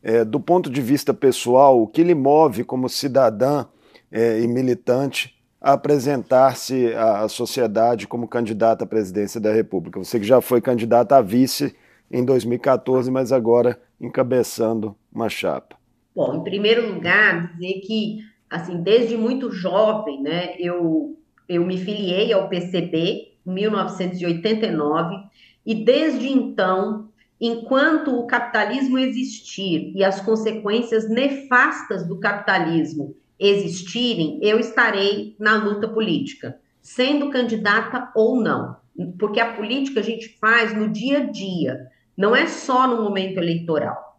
é, 0.00 0.24
do 0.24 0.38
ponto 0.38 0.70
de 0.70 0.80
vista 0.80 1.12
pessoal, 1.12 1.82
o 1.82 1.88
que 1.88 2.04
lhe 2.04 2.14
move 2.14 2.62
como 2.62 2.88
cidadã 2.88 3.66
é, 4.12 4.40
e 4.40 4.46
militante 4.46 5.36
a 5.60 5.72
apresentar-se 5.72 6.94
à 6.94 7.26
sociedade 7.28 8.06
como 8.06 8.28
candidata 8.28 8.84
à 8.84 8.86
presidência 8.86 9.40
da 9.40 9.52
República. 9.52 9.98
Você 9.98 10.20
que 10.20 10.26
já 10.26 10.40
foi 10.40 10.60
candidata 10.60 11.16
a 11.16 11.20
vice 11.20 11.74
em 12.10 12.24
2014, 12.24 13.10
mas 13.10 13.32
agora 13.32 13.78
encabeçando 14.00 14.96
uma 15.12 15.28
chapa. 15.28 15.76
Bom, 16.14 16.36
em 16.36 16.44
primeiro 16.44 16.92
lugar, 16.94 17.52
dizer 17.52 17.80
que, 17.80 18.18
assim, 18.48 18.80
desde 18.82 19.16
muito 19.16 19.50
jovem, 19.50 20.22
né, 20.22 20.54
eu, 20.58 21.16
eu 21.50 21.66
me 21.66 21.76
filiei 21.76 22.32
ao 22.32 22.48
PCB, 22.48 23.32
1989, 23.44 25.16
e 25.66 25.74
desde 25.74 26.28
então, 26.28 27.08
enquanto 27.40 28.16
o 28.16 28.26
capitalismo 28.26 28.96
existir 28.96 29.92
e 29.96 30.04
as 30.04 30.20
consequências 30.20 31.10
nefastas 31.10 32.06
do 32.06 32.20
capitalismo 32.20 33.16
existirem, 33.38 34.38
eu 34.40 34.60
estarei 34.60 35.34
na 35.40 35.56
luta 35.56 35.88
política, 35.88 36.56
sendo 36.80 37.30
candidata 37.30 38.12
ou 38.14 38.40
não. 38.40 38.76
Porque 39.18 39.40
a 39.40 39.52
política 39.52 39.98
a 39.98 40.04
gente 40.04 40.38
faz 40.38 40.72
no 40.76 40.88
dia 40.88 41.18
a 41.18 41.24
dia, 41.24 41.80
não 42.16 42.36
é 42.36 42.46
só 42.46 42.86
no 42.86 43.02
momento 43.02 43.38
eleitoral. 43.38 44.09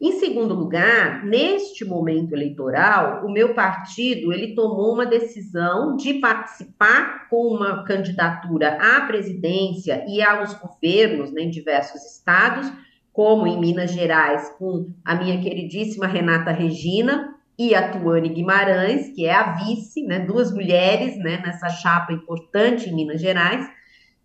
Em 0.00 0.12
segundo 0.12 0.54
lugar, 0.54 1.26
neste 1.26 1.84
momento 1.84 2.32
eleitoral, 2.32 3.26
o 3.26 3.30
meu 3.30 3.52
partido 3.52 4.32
ele 4.32 4.54
tomou 4.54 4.94
uma 4.94 5.04
decisão 5.04 5.94
de 5.94 6.14
participar 6.14 7.28
com 7.28 7.48
uma 7.48 7.84
candidatura 7.84 8.78
à 8.80 9.02
presidência 9.02 10.02
e 10.08 10.22
aos 10.22 10.54
governos 10.54 11.30
né, 11.30 11.42
em 11.42 11.50
diversos 11.50 12.02
estados, 12.16 12.72
como 13.12 13.46
em 13.46 13.60
Minas 13.60 13.92
Gerais, 13.92 14.48
com 14.58 14.88
a 15.04 15.14
minha 15.14 15.38
queridíssima 15.38 16.06
Renata 16.06 16.50
Regina 16.50 17.34
e 17.58 17.74
a 17.74 17.90
Tuane 17.90 18.30
Guimarães, 18.30 19.10
que 19.14 19.26
é 19.26 19.34
a 19.34 19.52
vice, 19.52 20.02
né, 20.06 20.20
duas 20.20 20.50
mulheres 20.50 21.18
né, 21.18 21.42
nessa 21.44 21.68
chapa 21.68 22.10
importante 22.10 22.88
em 22.88 22.94
Minas 22.94 23.20
Gerais. 23.20 23.68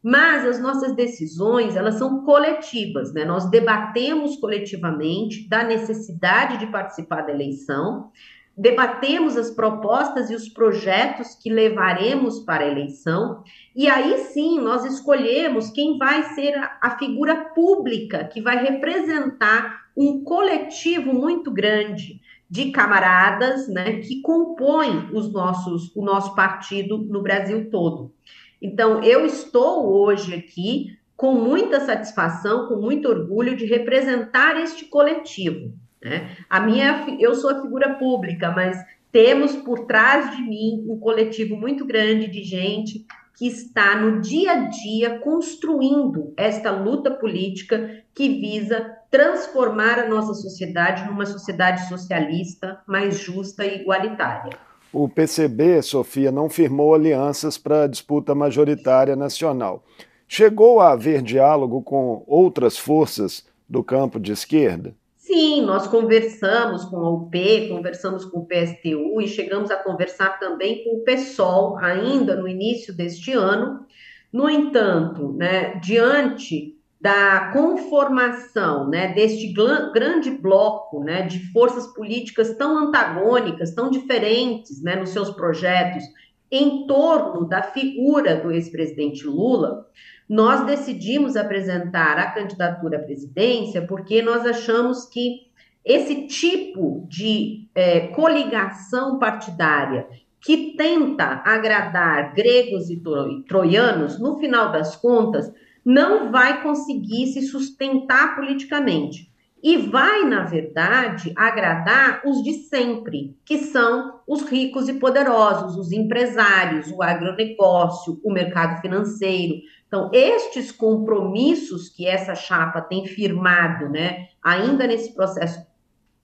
Mas 0.08 0.46
as 0.46 0.62
nossas 0.62 0.96
decisões, 0.96 1.76
elas 1.76 1.96
são 1.96 2.24
coletivas, 2.24 3.12
né? 3.12 3.26
Nós 3.26 3.50
debatemos 3.50 4.38
coletivamente 4.38 5.50
da 5.50 5.64
necessidade 5.64 6.60
de 6.60 6.68
participar 6.68 7.24
da 7.24 7.34
eleição, 7.34 8.12
debatemos 8.56 9.36
as 9.36 9.50
propostas 9.50 10.30
e 10.30 10.36
os 10.36 10.48
projetos 10.48 11.34
que 11.34 11.52
levaremos 11.52 12.38
para 12.42 12.64
a 12.64 12.68
eleição, 12.68 13.42
e 13.76 13.88
aí 13.88 14.20
sim 14.26 14.60
nós 14.60 14.86
escolhemos 14.86 15.72
quem 15.72 15.98
vai 15.98 16.22
ser 16.36 16.54
a, 16.80 16.98
figura 17.00 17.36
pública 17.56 18.26
que 18.26 18.44
vai 18.44 18.64
representar 18.64 19.86
um 19.98 20.24
coletivo 20.24 21.16
muito 21.16 21.52
grande 21.52 22.22
de 22.48 22.70
camaradas, 22.70 23.68
né, 23.68 24.02
que 24.02 24.22
compõem 24.22 25.10
os 25.12 25.34
nossos, 25.34 25.92
o 25.96 26.06
nosso 26.06 26.36
partido 26.36 27.00
no 27.00 27.24
Brasil 27.24 27.72
todo. 27.72 28.14
Então, 28.62 29.04
eu 29.04 29.26
estou 29.26 29.92
hoje 29.92 30.34
aqui 30.34 30.98
com 31.16 31.34
muita 31.34 31.80
satisfação, 31.80 32.68
com 32.68 32.76
muito 32.76 33.08
orgulho 33.08 33.56
de 33.56 33.66
representar 33.66 34.60
este 34.62 34.86
coletivo. 34.86 35.74
Né? 36.04 36.36
A 36.50 36.60
minha, 36.60 37.06
eu 37.20 37.36
sou 37.36 37.50
a 37.50 37.62
figura 37.62 37.96
pública, 37.96 38.52
mas 38.52 38.78
temos 39.12 39.56
por 39.56 39.86
trás 39.86 40.36
de 40.36 40.42
mim 40.42 40.86
um 40.90 41.00
coletivo 41.00 41.56
muito 41.56 41.86
grande 41.86 42.28
de 42.28 42.44
gente 42.44 43.06
que 43.38 43.48
está 43.48 43.96
no 43.96 44.22
dia 44.22 44.52
a 44.52 44.56
dia 44.68 45.20
construindo 45.20 46.34
esta 46.38 46.72
luta 46.72 47.12
política 47.12 48.04
que 48.14 48.30
visa 48.30 48.96
transformar 49.12 50.00
a 50.00 50.08
nossa 50.08 50.34
sociedade 50.34 51.06
numa 51.06 51.26
sociedade 51.26 51.88
socialista 51.88 52.82
mais 52.88 53.20
justa 53.20 53.66
e 53.66 53.82
igualitária. 53.82 54.58
O 54.98 55.10
PCB, 55.10 55.82
Sofia, 55.82 56.32
não 56.32 56.50
firmou 56.50 56.96
alianças 56.96 57.58
para 57.58 57.84
a 57.84 57.88
disputa 57.88 58.34
majoritária 58.34 59.14
nacional. 59.14 59.84
Chegou 60.26 60.80
a 60.80 60.94
haver 60.94 61.22
diálogo 61.22 61.82
com 61.82 62.24
outras 62.26 62.78
forças 62.78 63.46
do 63.68 63.84
campo 63.84 64.22
de 64.22 64.32
esquerda? 64.32 64.96
Sim, 65.18 65.64
nós 65.64 65.86
conversamos 65.86 66.86
com 66.86 66.96
a 66.96 67.10
UP, 67.10 67.68
conversamos 67.68 68.24
com 68.24 68.40
o 68.40 68.48
PSTU 68.48 69.20
e 69.20 69.28
chegamos 69.28 69.70
a 69.70 69.76
conversar 69.76 70.40
também 70.40 70.82
com 70.86 70.92
o 70.92 71.04
PSOL 71.04 71.78
ainda 71.80 72.34
no 72.38 72.48
início 72.48 72.96
deste 72.96 73.34
ano. 73.34 73.86
No 74.32 74.50
entanto, 74.50 75.34
né, 75.34 75.78
diante 75.84 76.80
da 77.06 77.52
conformação 77.54 78.90
né, 78.90 79.14
deste 79.14 79.54
grande 79.54 80.32
bloco 80.32 81.04
né, 81.04 81.22
de 81.22 81.52
forças 81.52 81.86
políticas 81.94 82.58
tão 82.58 82.80
antagônicas, 82.80 83.76
tão 83.76 83.92
diferentes 83.92 84.82
né, 84.82 84.96
nos 84.96 85.12
seus 85.12 85.30
projetos, 85.30 86.04
em 86.52 86.88
torno 86.88 87.48
da 87.48 87.62
figura 87.62 88.38
do 88.38 88.52
ex-presidente 88.52 89.24
Lula, 89.24 89.86
nós 90.28 90.66
decidimos 90.66 91.36
apresentar 91.36 92.18
a 92.18 92.32
candidatura 92.32 92.98
à 92.98 93.04
presidência 93.04 93.86
porque 93.86 94.24
nós 94.24 94.44
achamos 94.44 95.06
que 95.06 95.42
esse 95.86 96.26
tipo 96.26 97.06
de 97.08 97.70
é, 97.76 98.08
coligação 98.08 99.20
partidária 99.20 100.08
que 100.42 100.76
tenta 100.76 101.44
agradar 101.46 102.34
gregos 102.34 102.90
e 102.90 103.00
troianos, 103.48 104.20
no 104.20 104.40
final 104.40 104.72
das 104.72 104.96
contas, 104.96 105.54
não 105.86 106.32
vai 106.32 106.64
conseguir 106.64 107.28
se 107.28 107.44
sustentar 107.44 108.36
politicamente. 108.36 109.32
E 109.62 109.78
vai, 109.78 110.24
na 110.26 110.44
verdade, 110.44 111.34
agradar 111.36 112.22
os 112.26 112.44
de 112.44 112.54
sempre, 112.54 113.36
que 113.46 113.58
são 113.58 114.20
os 114.28 114.44
ricos 114.44 114.88
e 114.88 114.94
poderosos, 114.94 115.76
os 115.76 115.92
empresários, 115.92 116.92
o 116.92 117.02
agronegócio, 117.02 118.20
o 118.24 118.32
mercado 118.32 118.80
financeiro. 118.82 119.56
Então, 119.88 120.12
estes 120.14 120.72
compromissos 120.72 121.90
que 121.90 122.06
essa 122.06 122.36
chapa 122.36 122.82
tem 122.82 123.08
firmado, 123.08 123.90
né, 123.90 124.28
ainda 124.44 124.86
nesse 124.86 125.16
processo 125.16 125.66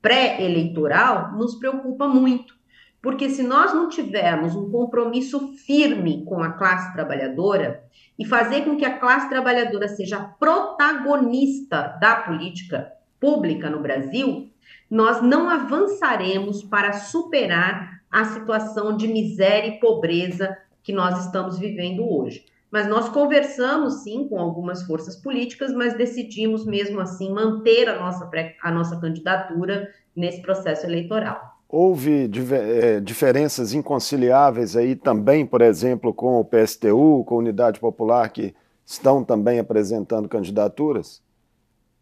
pré-eleitoral, 0.01 1.31
nos 1.35 1.55
preocupa 1.55 2.07
muito. 2.07 2.60
Porque 3.01 3.29
se 3.29 3.41
nós 3.43 3.73
não 3.73 3.89
tivermos 3.89 4.55
um 4.55 4.69
compromisso 4.69 5.53
firme 5.53 6.23
com 6.25 6.43
a 6.43 6.51
classe 6.51 6.93
trabalhadora, 6.93 7.83
e 8.21 8.25
fazer 8.25 8.65
com 8.65 8.77
que 8.77 8.85
a 8.85 8.99
classe 8.99 9.27
trabalhadora 9.29 9.87
seja 9.87 10.19
protagonista 10.19 11.97
da 11.99 12.17
política 12.17 12.91
pública 13.19 13.67
no 13.67 13.79
Brasil, 13.81 14.47
nós 14.87 15.23
não 15.23 15.49
avançaremos 15.49 16.63
para 16.63 16.93
superar 16.93 17.99
a 18.11 18.25
situação 18.25 18.95
de 18.95 19.07
miséria 19.07 19.69
e 19.69 19.79
pobreza 19.79 20.55
que 20.83 20.93
nós 20.93 21.25
estamos 21.25 21.57
vivendo 21.57 22.07
hoje. 22.07 22.45
Mas 22.69 22.87
nós 22.87 23.09
conversamos 23.09 24.03
sim 24.03 24.27
com 24.27 24.39
algumas 24.39 24.83
forças 24.83 25.15
políticas, 25.15 25.73
mas 25.73 25.95
decidimos 25.95 26.63
mesmo 26.63 27.01
assim 27.01 27.33
manter 27.33 27.89
a 27.89 27.99
nossa, 27.99 28.29
a 28.61 28.71
nossa 28.71 28.99
candidatura 29.01 29.89
nesse 30.15 30.43
processo 30.43 30.85
eleitoral. 30.85 31.59
Houve 31.73 32.29
é, 32.51 32.99
diferenças 32.99 33.73
inconciliáveis 33.73 34.75
aí 34.75 34.93
também, 34.93 35.45
por 35.45 35.61
exemplo, 35.61 36.13
com 36.13 36.37
o 36.37 36.43
PSTU, 36.43 37.23
com 37.23 37.35
a 37.35 37.37
Unidade 37.37 37.79
Popular, 37.79 38.29
que 38.29 38.53
estão 38.85 39.23
também 39.23 39.57
apresentando 39.57 40.27
candidaturas? 40.27 41.23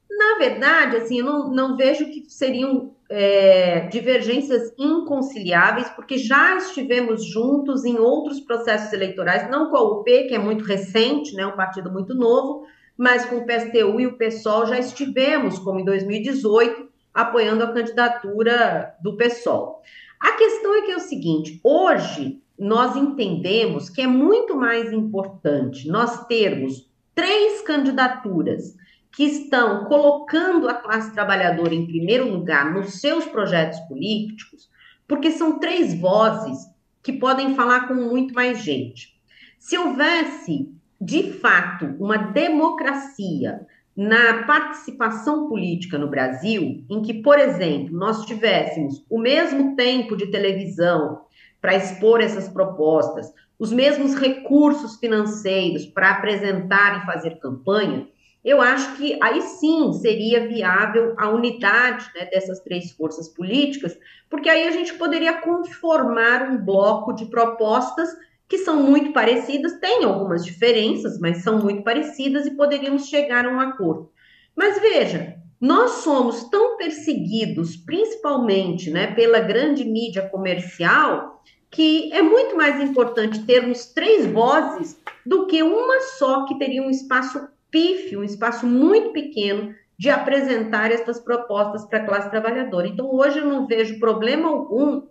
Na 0.09 0.39
verdade, 0.39 0.97
assim, 0.97 1.19
eu 1.19 1.25
não, 1.25 1.51
não 1.51 1.77
vejo 1.77 2.05
que 2.05 2.25
seriam 2.27 2.95
é, 3.07 3.81
divergências 3.81 4.73
inconciliáveis, 4.75 5.87
porque 5.89 6.17
já 6.17 6.57
estivemos 6.57 7.23
juntos 7.23 7.85
em 7.85 7.99
outros 7.99 8.39
processos 8.39 8.91
eleitorais, 8.91 9.51
não 9.51 9.69
com 9.69 9.77
a 9.77 9.83
UP, 9.83 10.03
que 10.23 10.33
é 10.33 10.39
muito 10.39 10.63
recente, 10.63 11.35
né, 11.35 11.45
um 11.45 11.55
partido 11.55 11.91
muito 11.91 12.15
novo, 12.15 12.65
mas 12.97 13.23
com 13.23 13.37
o 13.37 13.45
PSTU 13.45 13.99
e 13.99 14.07
o 14.07 14.17
PSOL 14.17 14.65
já 14.65 14.79
estivemos, 14.79 15.59
como 15.59 15.79
em 15.79 15.85
2018, 15.85 16.88
apoiando 17.13 17.63
a 17.63 17.73
candidatura 17.73 18.95
do 19.01 19.15
PSOL. 19.17 19.81
A 20.19 20.31
questão 20.33 20.75
é 20.75 20.81
que 20.81 20.91
é 20.91 20.97
o 20.97 21.01
seguinte: 21.01 21.59
hoje 21.63 22.41
nós 22.57 22.95
entendemos 22.95 23.89
que 23.89 24.01
é 24.01 24.07
muito 24.07 24.55
mais 24.55 24.91
importante 24.91 25.87
nós 25.87 26.25
termos 26.27 26.89
três 27.15 27.61
candidaturas 27.61 28.75
que 29.11 29.23
estão 29.23 29.85
colocando 29.85 30.67
a 30.67 30.73
classe 30.73 31.13
trabalhadora 31.13 31.73
em 31.73 31.85
primeiro 31.85 32.29
lugar 32.31 32.73
nos 32.73 32.99
seus 32.99 33.25
projetos 33.25 33.79
políticos, 33.81 34.69
porque 35.07 35.31
são 35.31 35.59
três 35.59 35.99
vozes 35.99 36.67
que 37.01 37.13
podem 37.13 37.55
falar 37.55 37.87
com 37.87 37.95
muito 37.95 38.33
mais 38.33 38.59
gente. 38.59 39.17
Se 39.57 39.77
houvesse, 39.77 40.71
de 41.01 41.33
fato, 41.33 41.85
uma 41.99 42.17
democracia 42.17 43.65
na 43.99 44.43
participação 44.43 45.49
política 45.49 45.97
no 45.97 46.07
Brasil, 46.07 46.85
em 46.89 47.01
que, 47.01 47.15
por 47.15 47.37
exemplo, 47.37 47.93
nós 47.93 48.25
tivéssemos 48.25 49.03
o 49.09 49.19
mesmo 49.19 49.75
tempo 49.75 50.15
de 50.15 50.27
televisão 50.27 51.23
para 51.59 51.75
expor 51.75 52.21
essas 52.21 52.47
propostas, 52.47 53.29
os 53.59 53.73
mesmos 53.73 54.15
recursos 54.15 54.95
financeiros 54.95 55.85
para 55.85 56.11
apresentar 56.11 57.03
e 57.03 57.05
fazer 57.05 57.39
campanha, 57.39 58.07
eu 58.41 58.61
acho 58.61 58.95
que 58.95 59.21
aí 59.21 59.41
sim 59.41 59.91
seria 59.91 60.47
viável 60.47 61.13
a 61.17 61.27
unidade 61.27 62.09
né, 62.15 62.23
dessas 62.23 62.61
três 62.61 62.93
forças 62.93 63.27
políticas, 63.27 63.99
porque 64.29 64.47
aí 64.47 64.65
a 64.65 64.71
gente 64.71 64.93
poderia 64.93 65.41
conformar 65.41 66.43
um 66.43 66.57
bloco 66.57 67.11
de 67.11 67.25
propostas 67.25 68.07
que 68.49 68.57
são 68.57 68.81
muito 68.81 69.13
parecidas, 69.13 69.79
têm 69.79 70.03
algumas 70.03 70.43
diferenças, 70.43 71.19
mas 71.19 71.43
são 71.43 71.59
muito 71.59 71.83
parecidas 71.83 72.47
e 72.47 72.55
poderíamos 72.57 73.07
chegar 73.07 73.45
a 73.45 73.49
um 73.49 73.59
acordo. 73.59 74.09
Mas 74.55 74.81
veja, 74.81 75.35
nós 75.61 75.91
somos 76.03 76.49
tão 76.49 76.75
perseguidos, 76.75 77.77
principalmente 77.77 78.89
né, 78.89 79.13
pela 79.13 79.39
grande 79.39 79.85
mídia 79.85 80.27
comercial, 80.27 81.43
que 81.69 82.11
é 82.11 82.23
muito 82.23 82.57
mais 82.57 82.81
importante 82.81 83.45
termos 83.45 83.85
três 83.85 84.25
vozes 84.25 84.99
do 85.23 85.45
que 85.45 85.61
uma 85.61 86.01
só 86.17 86.45
que 86.45 86.57
teria 86.57 86.81
um 86.81 86.89
espaço 86.89 87.47
pífio, 87.69 88.21
um 88.21 88.23
espaço 88.23 88.65
muito 88.65 89.11
pequeno 89.11 89.75
de 89.95 90.09
apresentar 90.09 90.91
essas 90.91 91.19
propostas 91.19 91.85
para 91.85 91.99
a 91.99 92.05
classe 92.05 92.31
trabalhadora. 92.31 92.87
Então, 92.87 93.13
hoje 93.13 93.37
eu 93.37 93.45
não 93.45 93.67
vejo 93.67 93.99
problema 93.99 94.49
algum 94.49 95.03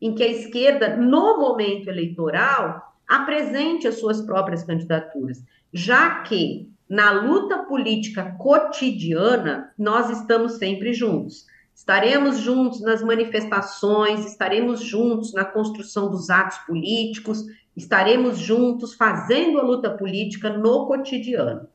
em 0.00 0.14
que 0.14 0.22
a 0.22 0.28
esquerda, 0.28 0.96
no 0.96 1.38
momento 1.38 1.88
eleitoral, 1.88 2.94
apresente 3.08 3.86
as 3.86 3.98
suas 3.98 4.20
próprias 4.20 4.64
candidaturas, 4.64 5.42
já 5.72 6.22
que 6.22 6.70
na 6.88 7.10
luta 7.10 7.58
política 7.58 8.36
cotidiana 8.38 9.72
nós 9.78 10.10
estamos 10.10 10.52
sempre 10.52 10.92
juntos. 10.92 11.46
Estaremos 11.74 12.38
juntos 12.38 12.80
nas 12.80 13.02
manifestações, 13.02 14.24
estaremos 14.24 14.80
juntos 14.80 15.34
na 15.34 15.44
construção 15.44 16.10
dos 16.10 16.30
atos 16.30 16.58
políticos, 16.58 17.44
estaremos 17.76 18.38
juntos 18.38 18.94
fazendo 18.94 19.58
a 19.58 19.62
luta 19.62 19.90
política 19.90 20.48
no 20.48 20.86
cotidiano. 20.86 21.68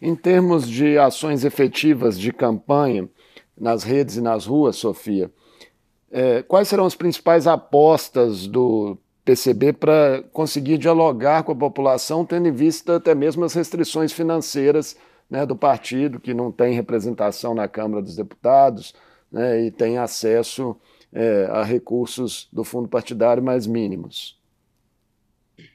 Em 0.00 0.14
termos 0.14 0.68
de 0.68 0.98
ações 0.98 1.44
efetivas 1.44 2.18
de 2.18 2.32
campanha 2.32 3.08
nas 3.58 3.82
redes 3.82 4.16
e 4.16 4.20
nas 4.20 4.46
ruas, 4.46 4.76
Sofia, 4.76 5.32
é, 6.10 6.42
quais 6.42 6.68
serão 6.68 6.86
as 6.86 6.94
principais 6.94 7.46
apostas 7.46 8.46
do 8.46 8.98
PCB 9.24 9.74
para 9.74 10.22
conseguir 10.32 10.78
dialogar 10.78 11.42
com 11.42 11.52
a 11.52 11.56
população, 11.56 12.24
tendo 12.24 12.48
em 12.48 12.52
vista 12.52 12.96
até 12.96 13.14
mesmo 13.14 13.44
as 13.44 13.52
restrições 13.52 14.12
financeiras 14.12 14.96
né, 15.30 15.44
do 15.44 15.54
partido, 15.54 16.18
que 16.18 16.32
não 16.32 16.50
tem 16.50 16.72
representação 16.72 17.54
na 17.54 17.68
Câmara 17.68 18.02
dos 18.02 18.16
Deputados 18.16 18.94
né, 19.30 19.66
e 19.66 19.70
tem 19.70 19.98
acesso 19.98 20.74
é, 21.12 21.46
a 21.50 21.62
recursos 21.62 22.48
do 22.50 22.64
fundo 22.64 22.88
partidário 22.88 23.42
mais 23.42 23.66
mínimos? 23.66 24.38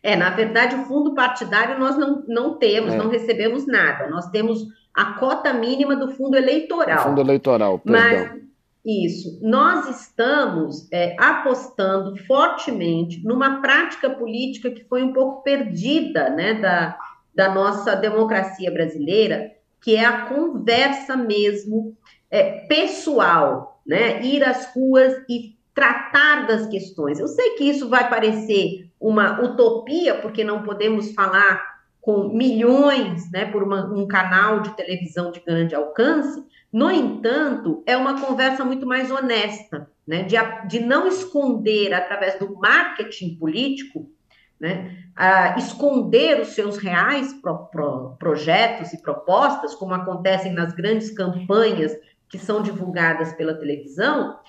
É, 0.02 0.16
na 0.16 0.30
verdade, 0.32 0.76
o 0.76 0.86
fundo 0.86 1.14
partidário 1.14 1.78
nós 1.78 1.98
não, 1.98 2.24
não 2.28 2.58
temos, 2.58 2.94
é. 2.94 2.98
não 2.98 3.10
recebemos 3.10 3.68
nada. 3.68 4.10
Nós 4.10 4.30
temos 4.30 4.66
a 4.94 5.14
cota 5.14 5.54
mínima 5.54 5.96
do 5.96 6.10
fundo 6.12 6.36
eleitoral. 6.36 7.02
O 7.02 7.10
fundo 7.10 7.22
eleitoral, 7.22 7.80
perdão. 7.80 8.02
Mas 8.02 8.44
isso. 8.86 9.40
Nós 9.42 10.02
estamos 10.02 10.92
é, 10.92 11.16
apostando 11.18 12.18
fortemente 12.26 13.24
numa 13.24 13.62
prática 13.62 14.10
política 14.10 14.72
que 14.72 14.84
foi 14.84 15.04
um 15.04 15.14
pouco 15.14 15.42
perdida 15.42 16.30
né, 16.30 16.56
da, 16.56 16.98
da 17.34 17.54
nossa 17.54 17.96
democracia 17.96 18.72
brasileira, 18.72 19.52
que 19.82 19.96
é 19.96 20.06
a 20.06 20.26
conversa 20.26 21.16
mesmo 21.16 21.96
é, 22.30 22.66
pessoal, 22.68 23.82
né? 23.86 24.24
Ir 24.24 24.44
às 24.44 24.74
ruas 24.74 25.14
e 25.30 25.56
tratar 25.74 26.48
das 26.48 26.68
questões. 26.68 27.20
Eu 27.20 27.28
sei 27.28 27.52
que 27.52 27.66
isso 27.66 27.90
vai 27.90 28.10
parecer 28.10 28.90
uma 29.00 29.42
utopia, 29.42 30.16
porque 30.16 30.44
não 30.44 30.64
podemos 30.64 31.14
falar 31.14 31.62
com 32.00 32.30
milhões, 32.30 33.32
né, 33.32 33.46
por 33.46 33.64
uma, 33.64 33.86
um 33.86 34.06
canal 34.06 34.60
de 34.60 34.76
televisão 34.76 35.32
de 35.32 35.40
grande 35.40 35.74
alcance, 35.74 36.44
no 36.74 36.90
entanto, 36.90 37.84
é 37.86 37.96
uma 37.96 38.20
conversa 38.20 38.66
muito 38.66 38.88
mais 38.88 39.12
honesta, 39.12 39.88
né? 40.08 40.24
de, 40.24 40.36
de 40.68 40.80
não 40.80 41.08
esconder 41.08 41.94
através 41.94 42.40
do 42.40 42.56
marketing 42.56 43.36
político, 43.36 44.10
né? 44.60 44.98
esconder 45.56 46.42
os 46.42 46.50
seus 46.50 46.78
reais 46.78 47.32
pro, 47.34 47.68
pro, 47.68 48.16
projetos 48.18 48.92
e 48.92 49.00
propostas, 49.00 49.76
como 49.76 49.94
acontecem 49.94 50.52
nas 50.52 50.74
grandes 50.74 51.12
campanhas 51.12 51.96
que 52.28 52.40
são 52.40 52.64
divulgadas 52.64 53.34
pela 53.34 53.54
televisão. 53.54 54.40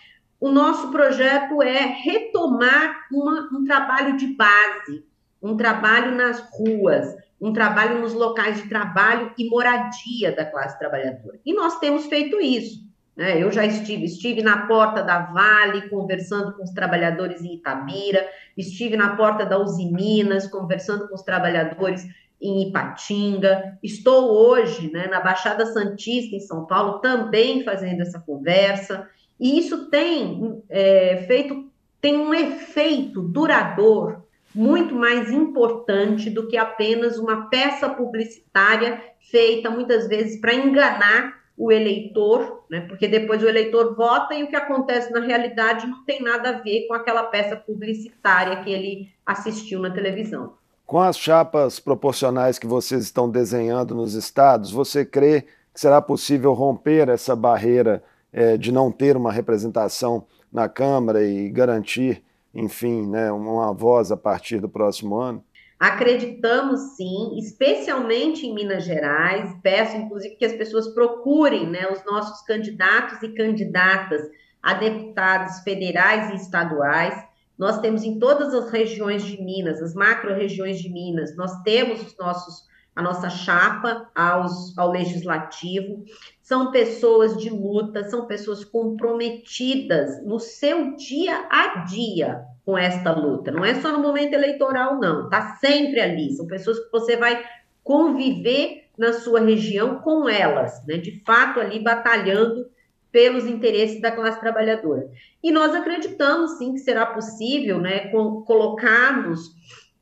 O 0.40 0.50
nosso 0.50 0.90
projeto 0.90 1.62
é 1.62 1.80
retomar 2.02 3.06
uma, 3.12 3.50
um 3.52 3.64
trabalho 3.64 4.16
de 4.16 4.28
base, 4.28 5.04
um 5.42 5.58
trabalho 5.58 6.14
nas 6.14 6.40
ruas, 6.52 7.14
um 7.44 7.52
trabalho 7.52 8.00
nos 8.00 8.14
locais 8.14 8.56
de 8.56 8.70
trabalho 8.70 9.30
e 9.36 9.50
moradia 9.50 10.34
da 10.34 10.46
classe 10.46 10.78
trabalhadora. 10.78 11.38
E 11.44 11.52
nós 11.52 11.78
temos 11.78 12.06
feito 12.06 12.40
isso. 12.40 12.82
Né? 13.14 13.42
Eu 13.42 13.52
já 13.52 13.66
estive, 13.66 14.06
estive 14.06 14.42
na 14.42 14.66
porta 14.66 15.02
da 15.02 15.18
Vale 15.26 15.90
conversando 15.90 16.54
com 16.54 16.62
os 16.62 16.70
trabalhadores 16.70 17.42
em 17.42 17.56
Itabira, 17.56 18.26
estive 18.56 18.96
na 18.96 19.14
porta 19.14 19.44
da 19.44 19.58
Uzi 19.58 19.84
Minas 19.84 20.46
conversando 20.46 21.06
com 21.06 21.14
os 21.14 21.20
trabalhadores 21.20 22.06
em 22.40 22.68
Ipatinga, 22.68 23.78
estou 23.82 24.30
hoje 24.30 24.90
né, 24.90 25.06
na 25.06 25.20
Baixada 25.20 25.66
Santista, 25.66 26.34
em 26.34 26.40
São 26.40 26.64
Paulo, 26.64 27.00
também 27.00 27.62
fazendo 27.62 28.00
essa 28.00 28.18
conversa, 28.18 29.06
e 29.38 29.58
isso 29.58 29.90
tem 29.90 30.62
é, 30.70 31.24
feito, 31.26 31.70
tem 32.00 32.16
um 32.16 32.32
efeito 32.32 33.20
duradouro 33.20 34.23
muito 34.54 34.94
mais 34.94 35.30
importante 35.30 36.30
do 36.30 36.46
que 36.46 36.56
apenas 36.56 37.18
uma 37.18 37.48
peça 37.48 37.88
publicitária 37.88 39.02
feita 39.30 39.68
muitas 39.68 40.06
vezes 40.06 40.40
para 40.40 40.54
enganar 40.54 41.34
o 41.56 41.70
eleitor, 41.70 42.64
né? 42.68 42.80
porque 42.82 43.06
depois 43.06 43.42
o 43.42 43.48
eleitor 43.48 43.94
vota 43.94 44.34
e 44.34 44.42
o 44.42 44.48
que 44.48 44.56
acontece 44.56 45.12
na 45.12 45.20
realidade 45.20 45.86
não 45.86 46.04
tem 46.04 46.22
nada 46.22 46.50
a 46.50 46.60
ver 46.60 46.86
com 46.86 46.94
aquela 46.94 47.24
peça 47.24 47.56
publicitária 47.56 48.62
que 48.62 48.70
ele 48.70 49.08
assistiu 49.24 49.80
na 49.80 49.90
televisão. 49.90 50.54
Com 50.84 51.00
as 51.00 51.16
chapas 51.16 51.80
proporcionais 51.80 52.58
que 52.58 52.66
vocês 52.66 53.04
estão 53.04 53.30
desenhando 53.30 53.94
nos 53.94 54.14
estados, 54.14 54.70
você 54.70 55.04
crê 55.04 55.42
que 55.72 55.80
será 55.80 56.02
possível 56.02 56.52
romper 56.52 57.08
essa 57.08 57.34
barreira 57.34 58.02
é, 58.32 58.56
de 58.56 58.70
não 58.70 58.90
ter 58.90 59.16
uma 59.16 59.32
representação 59.32 60.26
na 60.52 60.68
Câmara 60.68 61.24
e 61.24 61.48
garantir 61.48 62.22
enfim, 62.54 63.06
né, 63.06 63.32
uma 63.32 63.72
voz 63.72 64.12
a 64.12 64.16
partir 64.16 64.60
do 64.60 64.68
próximo 64.68 65.18
ano? 65.18 65.44
Acreditamos 65.78 66.96
sim, 66.96 67.36
especialmente 67.36 68.46
em 68.46 68.54
Minas 68.54 68.84
Gerais. 68.84 69.54
Peço, 69.62 69.96
inclusive, 69.96 70.36
que 70.36 70.44
as 70.44 70.52
pessoas 70.52 70.88
procurem 70.88 71.68
né, 71.68 71.90
os 71.90 72.04
nossos 72.04 72.40
candidatos 72.46 73.22
e 73.22 73.28
candidatas 73.34 74.22
a 74.62 74.74
deputados 74.74 75.60
federais 75.60 76.30
e 76.30 76.36
estaduais. 76.36 77.14
Nós 77.58 77.80
temos 77.80 78.02
em 78.02 78.18
todas 78.18 78.54
as 78.54 78.70
regiões 78.70 79.24
de 79.24 79.40
Minas, 79.42 79.82
as 79.82 79.94
macro-regiões 79.94 80.80
de 80.80 80.88
Minas, 80.88 81.36
nós 81.36 81.62
temos 81.62 82.00
os 82.02 82.16
nossos 82.16 82.64
a 82.96 83.02
nossa 83.02 83.28
chapa 83.28 84.08
aos, 84.14 84.76
ao 84.78 84.90
legislativo. 84.90 86.04
São 86.44 86.70
pessoas 86.70 87.38
de 87.38 87.48
luta, 87.48 88.04
são 88.04 88.26
pessoas 88.26 88.62
comprometidas 88.62 90.22
no 90.22 90.38
seu 90.38 90.94
dia 90.94 91.48
a 91.50 91.84
dia 91.84 92.44
com 92.66 92.76
esta 92.76 93.12
luta. 93.12 93.50
Não 93.50 93.64
é 93.64 93.74
só 93.76 93.90
no 93.90 94.02
momento 94.02 94.34
eleitoral, 94.34 95.00
não. 95.00 95.24
Está 95.24 95.56
sempre 95.56 96.00
ali. 96.00 96.34
São 96.34 96.46
pessoas 96.46 96.78
que 96.78 96.92
você 96.92 97.16
vai 97.16 97.42
conviver 97.82 98.84
na 98.98 99.14
sua 99.14 99.40
região 99.40 100.00
com 100.00 100.28
elas, 100.28 100.84
né? 100.86 100.98
De 100.98 101.24
fato, 101.24 101.60
ali 101.60 101.82
batalhando 101.82 102.66
pelos 103.10 103.46
interesses 103.46 104.02
da 104.02 104.12
classe 104.12 104.38
trabalhadora. 104.38 105.08
E 105.42 105.50
nós 105.50 105.74
acreditamos, 105.74 106.58
sim, 106.58 106.74
que 106.74 106.80
será 106.80 107.06
possível, 107.06 107.78
né, 107.80 108.08
colocarmos 108.08 109.50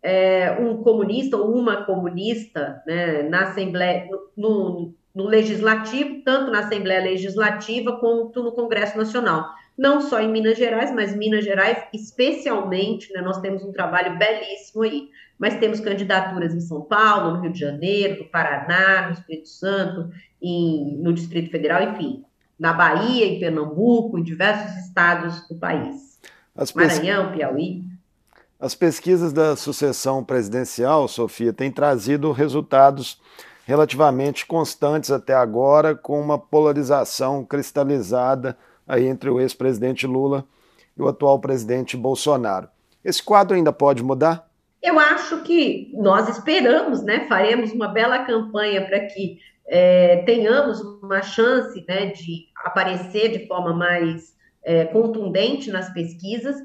é, 0.02 0.50
um 0.58 0.82
comunista 0.82 1.36
ou 1.36 1.54
uma 1.54 1.84
comunista 1.84 2.82
né, 2.84 3.22
na 3.24 3.42
Assembleia, 3.42 4.08
no, 4.36 4.92
no, 5.14 5.24
Legislativo, 5.26 6.22
tanto 6.24 6.50
na 6.50 6.60
Assembleia 6.60 7.02
Legislativa 7.02 7.98
quanto 7.98 8.42
no 8.42 8.52
Congresso 8.52 8.96
Nacional. 8.96 9.48
Não 9.76 10.00
só 10.00 10.20
em 10.20 10.30
Minas 10.30 10.58
Gerais, 10.58 10.92
mas 10.94 11.16
Minas 11.16 11.44
Gerais 11.44 11.84
especialmente, 11.92 13.12
né, 13.12 13.20
nós 13.20 13.40
temos 13.40 13.64
um 13.64 13.72
trabalho 13.72 14.18
belíssimo 14.18 14.82
aí. 14.82 15.08
Mas 15.38 15.58
temos 15.58 15.80
candidaturas 15.80 16.54
em 16.54 16.60
São 16.60 16.82
Paulo, 16.82 17.34
no 17.34 17.42
Rio 17.42 17.52
de 17.52 17.58
Janeiro, 17.58 18.22
no 18.22 18.30
Paraná, 18.30 19.06
no 19.08 19.12
Espírito 19.12 19.48
Santo, 19.48 20.08
em, 20.40 20.96
no 20.98 21.12
Distrito 21.12 21.50
Federal, 21.50 21.82
enfim, 21.82 22.24
na 22.58 22.72
Bahia, 22.72 23.26
em 23.26 23.40
Pernambuco, 23.40 24.18
em 24.18 24.22
diversos 24.22 24.86
estados 24.86 25.48
do 25.48 25.56
país. 25.56 26.20
Maranhão, 26.74 27.32
Piauí. 27.32 27.82
As 28.60 28.76
pesquisas 28.76 29.32
da 29.32 29.56
sucessão 29.56 30.22
presidencial, 30.22 31.08
Sofia, 31.08 31.52
têm 31.52 31.72
trazido 31.72 32.30
resultados 32.30 33.20
relativamente 33.66 34.46
constantes 34.46 35.10
até 35.10 35.34
agora, 35.34 35.94
com 35.94 36.20
uma 36.20 36.38
polarização 36.38 37.44
cristalizada 37.44 38.56
aí 38.86 39.06
entre 39.06 39.30
o 39.30 39.40
ex-presidente 39.40 40.06
Lula 40.06 40.44
e 40.96 41.02
o 41.02 41.08
atual 41.08 41.40
presidente 41.40 41.96
Bolsonaro. 41.96 42.68
Esse 43.04 43.22
quadro 43.22 43.56
ainda 43.56 43.72
pode 43.72 44.02
mudar? 44.02 44.48
Eu 44.82 44.98
acho 44.98 45.42
que 45.42 45.92
nós 45.94 46.28
esperamos, 46.28 47.02
né? 47.02 47.26
Faremos 47.28 47.72
uma 47.72 47.88
bela 47.88 48.24
campanha 48.24 48.84
para 48.84 49.00
que 49.06 49.38
é, 49.66 50.22
tenhamos 50.24 50.80
uma 50.80 51.22
chance 51.22 51.84
né, 51.88 52.06
de 52.06 52.48
aparecer 52.64 53.30
de 53.30 53.46
forma 53.46 53.72
mais 53.72 54.34
é, 54.64 54.84
contundente 54.86 55.70
nas 55.70 55.92
pesquisas, 55.92 56.56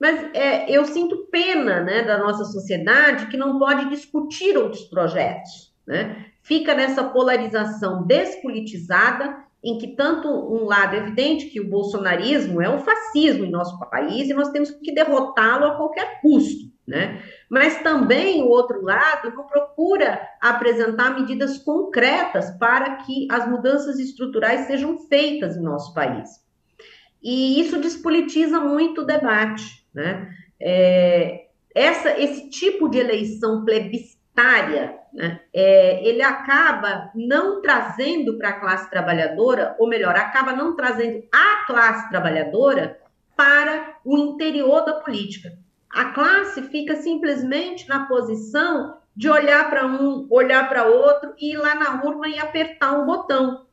mas 0.00 0.34
é, 0.34 0.70
eu 0.70 0.84
sinto 0.84 1.28
pena 1.30 1.82
né, 1.82 2.02
da 2.02 2.18
nossa 2.18 2.44
sociedade 2.44 3.26
que 3.26 3.36
não 3.36 3.58
pode 3.58 3.88
discutir 3.88 4.56
outros 4.56 4.82
projetos. 4.84 5.74
Né? 5.86 6.26
Fica 6.46 6.76
nessa 6.76 7.02
polarização 7.02 8.06
despolitizada, 8.06 9.36
em 9.64 9.78
que 9.78 9.96
tanto 9.96 10.28
um 10.28 10.64
lado 10.64 10.94
é 10.94 10.98
evidente 10.98 11.46
que 11.46 11.60
o 11.60 11.68
bolsonarismo 11.68 12.62
é 12.62 12.70
um 12.70 12.78
fascismo 12.78 13.44
em 13.44 13.50
nosso 13.50 13.76
país 13.90 14.30
e 14.30 14.34
nós 14.34 14.50
temos 14.50 14.70
que 14.70 14.92
derrotá-lo 14.92 15.64
a 15.64 15.76
qualquer 15.76 16.20
custo. 16.20 16.70
Né? 16.86 17.20
Mas 17.50 17.82
também 17.82 18.44
o 18.44 18.48
outro 18.48 18.80
lado 18.80 19.34
não 19.34 19.44
procura 19.48 20.20
apresentar 20.40 21.18
medidas 21.18 21.58
concretas 21.58 22.52
para 22.58 22.98
que 22.98 23.26
as 23.28 23.48
mudanças 23.50 23.98
estruturais 23.98 24.68
sejam 24.68 24.96
feitas 25.08 25.56
em 25.56 25.62
nosso 25.62 25.92
país. 25.92 26.28
e 27.20 27.60
isso 27.60 27.80
despolitiza 27.80 28.60
muito 28.60 29.00
o 29.00 29.04
debate. 29.04 29.84
Né? 29.92 30.30
É, 30.60 31.46
essa, 31.74 32.16
esse 32.20 32.48
tipo 32.50 32.88
de 32.88 32.98
eleição 32.98 33.64
plebiscitária, 33.64 34.96
né, 35.16 35.40
é, 35.52 36.06
ele 36.06 36.22
acaba 36.22 37.10
não 37.14 37.62
trazendo 37.62 38.36
para 38.36 38.50
a 38.50 38.60
classe 38.60 38.90
trabalhadora, 38.90 39.74
ou 39.78 39.88
melhor, 39.88 40.14
acaba 40.14 40.52
não 40.52 40.76
trazendo 40.76 41.24
a 41.32 41.66
classe 41.66 42.08
trabalhadora 42.10 43.00
para 43.34 43.96
o 44.04 44.18
interior 44.18 44.84
da 44.84 44.94
política. 44.94 45.52
A 45.90 46.06
classe 46.12 46.62
fica 46.64 46.96
simplesmente 46.96 47.88
na 47.88 48.06
posição 48.06 48.98
de 49.16 49.30
olhar 49.30 49.70
para 49.70 49.86
um, 49.86 50.26
olhar 50.30 50.68
para 50.68 50.84
outro 50.84 51.32
e 51.38 51.54
ir 51.54 51.56
lá 51.56 51.74
na 51.74 52.04
urna 52.04 52.28
e 52.28 52.38
apertar 52.38 52.92
um 52.92 53.06
botão. 53.06 53.64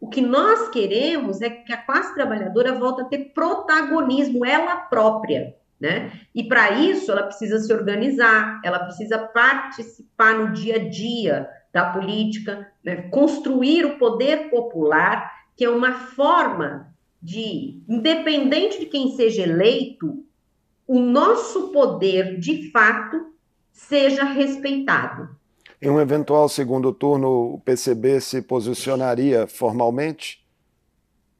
O 0.00 0.08
que 0.08 0.20
nós 0.20 0.68
queremos 0.68 1.42
é 1.42 1.50
que 1.50 1.72
a 1.72 1.76
classe 1.76 2.14
trabalhadora 2.14 2.74
volte 2.74 3.02
a 3.02 3.04
ter 3.06 3.32
protagonismo, 3.34 4.44
ela 4.46 4.76
própria. 4.76 5.56
Né? 5.82 6.12
E 6.32 6.44
para 6.44 6.70
isso 6.78 7.10
ela 7.10 7.24
precisa 7.24 7.58
se 7.58 7.72
organizar, 7.72 8.60
ela 8.64 8.78
precisa 8.78 9.18
participar 9.18 10.38
no 10.38 10.52
dia 10.52 10.76
a 10.76 10.88
dia 10.88 11.48
da 11.72 11.86
política, 11.86 12.70
né? 12.84 13.08
construir 13.10 13.84
o 13.84 13.98
poder 13.98 14.48
popular, 14.48 15.28
que 15.56 15.64
é 15.64 15.68
uma 15.68 15.92
forma 15.92 16.94
de, 17.20 17.82
independente 17.88 18.78
de 18.78 18.86
quem 18.86 19.16
seja 19.16 19.42
eleito, 19.42 20.24
o 20.86 21.00
nosso 21.00 21.72
poder 21.72 22.38
de 22.38 22.70
fato 22.70 23.34
seja 23.72 24.22
respeitado. 24.22 25.30
Em 25.80 25.90
um 25.90 26.00
eventual 26.00 26.48
segundo 26.48 26.92
turno, 26.92 27.54
o 27.54 27.58
PCB 27.58 28.20
se 28.20 28.40
posicionaria 28.40 29.48
formalmente? 29.48 30.46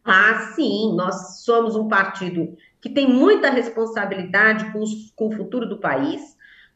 Ah, 0.05 0.51
sim, 0.57 0.97
nós 0.97 1.45
somos 1.45 1.77
um 1.77 1.87
partido 1.87 2.57
que 2.83 2.91
tem 2.91 3.09
muita 3.09 3.49
responsabilidade 3.49 4.73
com, 4.73 4.81
os, 4.81 5.13
com 5.15 5.29
o 5.29 5.33
futuro 5.33 5.67
do 5.67 5.79
país. 5.79 6.21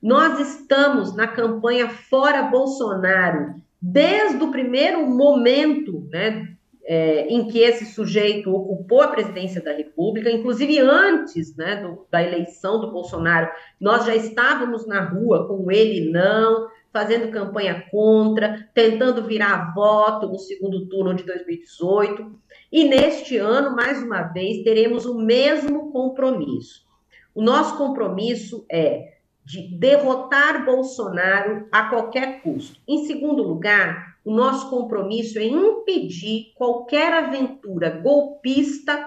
Nós 0.01 0.39
estamos 0.39 1.17
na 1.17 1.27
campanha 1.27 1.89
Fora 1.89 2.43
Bolsonaro 2.43 3.57
desde 3.83 4.43
o 4.43 4.53
primeiro 4.53 5.05
momento 5.05 6.09
né, 6.13 6.49
é, 6.85 7.27
em 7.27 7.49
que 7.49 7.59
esse 7.59 7.87
sujeito 7.87 8.55
ocupou 8.55 9.03
a 9.03 9.09
presidência 9.09 9.61
da 9.61 9.73
República, 9.73 10.31
inclusive 10.31 10.79
antes 10.79 11.57
né, 11.57 11.83
do, 11.83 12.07
da 12.09 12.23
eleição 12.23 12.81
do 12.81 12.93
Bolsonaro, 12.93 13.51
nós 13.81 14.07
já 14.07 14.15
estávamos 14.15 14.87
na 14.87 15.01
rua 15.01 15.49
com 15.49 15.71
ele 15.73 16.11
não, 16.11 16.69
fazendo 16.97 17.31
campanha 17.31 17.85
contra, 17.91 18.67
tentando 18.73 19.23
virar 19.23 19.75
voto 19.75 20.29
no 20.29 20.39
segundo 20.39 20.89
turno 20.89 21.13
de 21.13 21.25
2018. 21.25 22.41
E 22.73 22.85
neste 22.85 23.37
ano, 23.37 23.77
mais 23.77 24.03
uma 24.03 24.23
vez, 24.23 24.65
teremos 24.65 25.05
o 25.05 25.19
mesmo 25.19 25.93
compromisso. 25.93 26.87
O 27.35 27.43
nosso 27.43 27.77
compromisso 27.77 28.65
é 28.73 29.13
de 29.45 29.69
derrotar 29.77 30.65
Bolsonaro 30.65 31.69
a 31.71 31.91
qualquer 31.91 32.41
custo. 32.41 32.81
Em 32.89 33.05
segundo 33.05 33.43
lugar, 33.43 34.17
o 34.25 34.33
nosso 34.33 34.71
compromisso 34.71 35.39
é 35.39 35.45
impedir 35.45 36.55
qualquer 36.55 37.13
aventura 37.13 37.91
golpista 37.91 39.07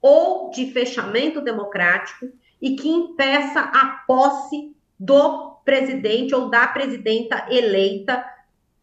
ou 0.00 0.50
de 0.50 0.72
fechamento 0.72 1.42
democrático 1.42 2.30
e 2.62 2.76
que 2.76 2.88
impeça 2.88 3.60
a 3.60 4.02
posse 4.06 4.74
do 4.98 5.55
presidente 5.66 6.34
ou 6.34 6.48
da 6.48 6.66
presidenta 6.68 7.46
eleita 7.50 8.24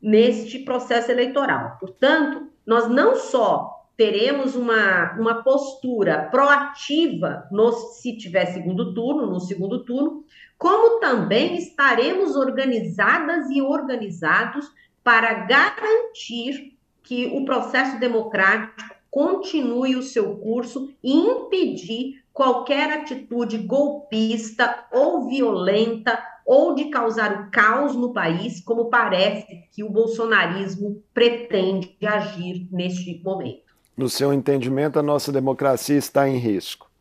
neste 0.01 0.59
processo 0.59 1.09
eleitoral. 1.09 1.77
Portanto, 1.79 2.49
nós 2.67 2.89
não 2.89 3.15
só 3.15 3.83
teremos 3.95 4.55
uma, 4.55 5.13
uma 5.13 5.43
postura 5.43 6.27
proativa 6.29 7.47
no, 7.49 7.71
se 7.71 8.17
tiver 8.17 8.47
segundo 8.47 8.93
turno, 8.93 9.27
no 9.27 9.39
segundo 9.39 9.85
turno, 9.85 10.25
como 10.57 10.99
também 10.99 11.55
estaremos 11.57 12.35
organizadas 12.35 13.49
e 13.49 13.61
organizados 13.61 14.69
para 15.03 15.45
garantir 15.45 16.77
que 17.01 17.27
o 17.27 17.45
processo 17.45 17.99
democrático 17.99 18.93
continue 19.09 19.95
o 19.95 20.01
seu 20.01 20.37
curso 20.37 20.91
e 21.03 21.13
impedir 21.13 22.22
qualquer 22.33 22.91
atitude 22.91 23.59
golpista 23.59 24.85
ou 24.91 25.29
violenta 25.29 26.19
ou 26.45 26.73
de 26.73 26.85
causar 26.85 27.41
o 27.41 27.51
caos 27.51 27.95
no 27.95 28.11
país, 28.11 28.59
como 28.59 28.89
parece 28.89 29.63
que 29.71 29.83
o 29.83 29.89
bolsonarismo 29.89 31.01
pretende 31.13 31.95
agir 32.05 32.67
neste 32.71 33.21
momento. 33.23 33.73
No 33.95 34.09
seu 34.09 34.33
entendimento, 34.33 34.97
a 34.99 35.03
nossa 35.03 35.31
democracia 35.31 35.95
está 35.95 36.27
em 36.27 36.37
risco? 36.37 36.91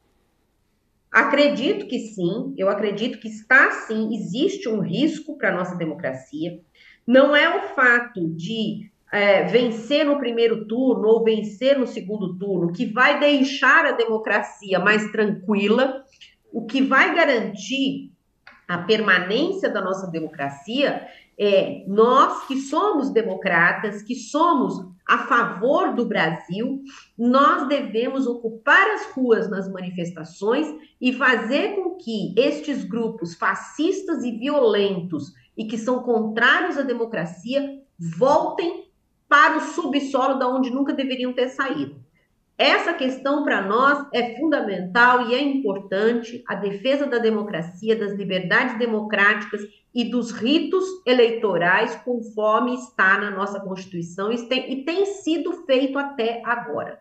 Acredito 1.11 1.87
que 1.88 1.99
sim, 1.99 2.55
eu 2.57 2.68
acredito 2.68 3.18
que 3.18 3.29
está 3.29 3.71
sim, 3.71 4.14
existe 4.14 4.68
um 4.68 4.81
risco 4.81 5.37
para 5.37 5.51
a 5.51 5.57
nossa 5.57 5.75
democracia. 5.75 6.61
Não 7.07 7.35
é 7.35 7.57
o 7.57 7.75
fato 7.75 8.29
de 8.29 8.91
é, 9.12 9.44
vencer 9.44 10.07
no 10.07 10.18
primeiro 10.18 10.66
turno 10.66 11.07
ou 11.07 11.22
vencer 11.22 11.79
no 11.79 11.87
segundo 11.87 12.38
turno 12.38 12.72
que 12.72 12.87
vai 12.87 13.20
deixar 13.20 13.85
a 13.85 13.92
democracia 13.92 14.79
mais 14.79 15.12
tranquila. 15.12 16.03
O 16.51 16.64
que 16.64 16.81
vai 16.81 17.14
garantir 17.14 18.11
a 18.66 18.79
permanência 18.79 19.68
da 19.68 19.83
nossa 19.83 20.11
democracia 20.11 21.07
é 21.38 21.85
nós 21.87 22.46
que 22.46 22.57
somos 22.57 23.11
democratas, 23.11 24.03
que 24.03 24.14
somos 24.14 24.90
a 25.07 25.18
favor 25.27 25.94
do 25.94 26.07
Brasil, 26.07 26.81
nós 27.18 27.68
devemos 27.68 28.27
ocupar 28.27 28.92
as 28.92 29.07
ruas 29.07 29.51
nas 29.51 29.70
manifestações 29.70 30.66
e 31.01 31.12
fazer 31.12 31.75
com 31.75 31.96
que 31.96 32.33
estes 32.37 32.85
grupos 32.85 33.35
fascistas 33.35 34.25
e 34.25 34.31
violentos 34.38 35.33
e 35.57 35.66
que 35.66 35.77
são 35.77 36.03
contrários 36.03 36.79
à 36.79 36.83
democracia 36.83 37.83
voltem 37.98 38.82
para 39.33 39.57
o 39.57 39.61
subsolo 39.62 40.38
da 40.38 40.47
onde 40.47 40.68
nunca 40.68 40.92
deveriam 40.92 41.33
ter 41.33 41.49
saído. 41.49 41.97
Essa 42.59 42.92
questão 42.92 43.42
para 43.42 43.62
nós 43.62 44.07
é 44.12 44.37
fundamental 44.37 45.27
e 45.27 45.35
é 45.35 45.40
importante 45.40 46.45
a 46.47 46.55
defesa 46.55 47.07
da 47.07 47.16
democracia, 47.16 47.97
das 47.97 48.12
liberdades 48.12 48.79
democráticas 48.79 49.62
e 49.95 50.05
dos 50.05 50.33
ritos 50.33 50.85
eleitorais, 51.07 51.97
conforme 52.05 52.75
está 52.75 53.18
na 53.18 53.31
nossa 53.31 53.59
Constituição 53.59 54.31
e 54.31 54.47
tem, 54.47 54.71
e 54.71 54.85
tem 54.85 55.07
sido 55.07 55.64
feito 55.64 55.97
até 55.97 56.42
agora. 56.45 57.01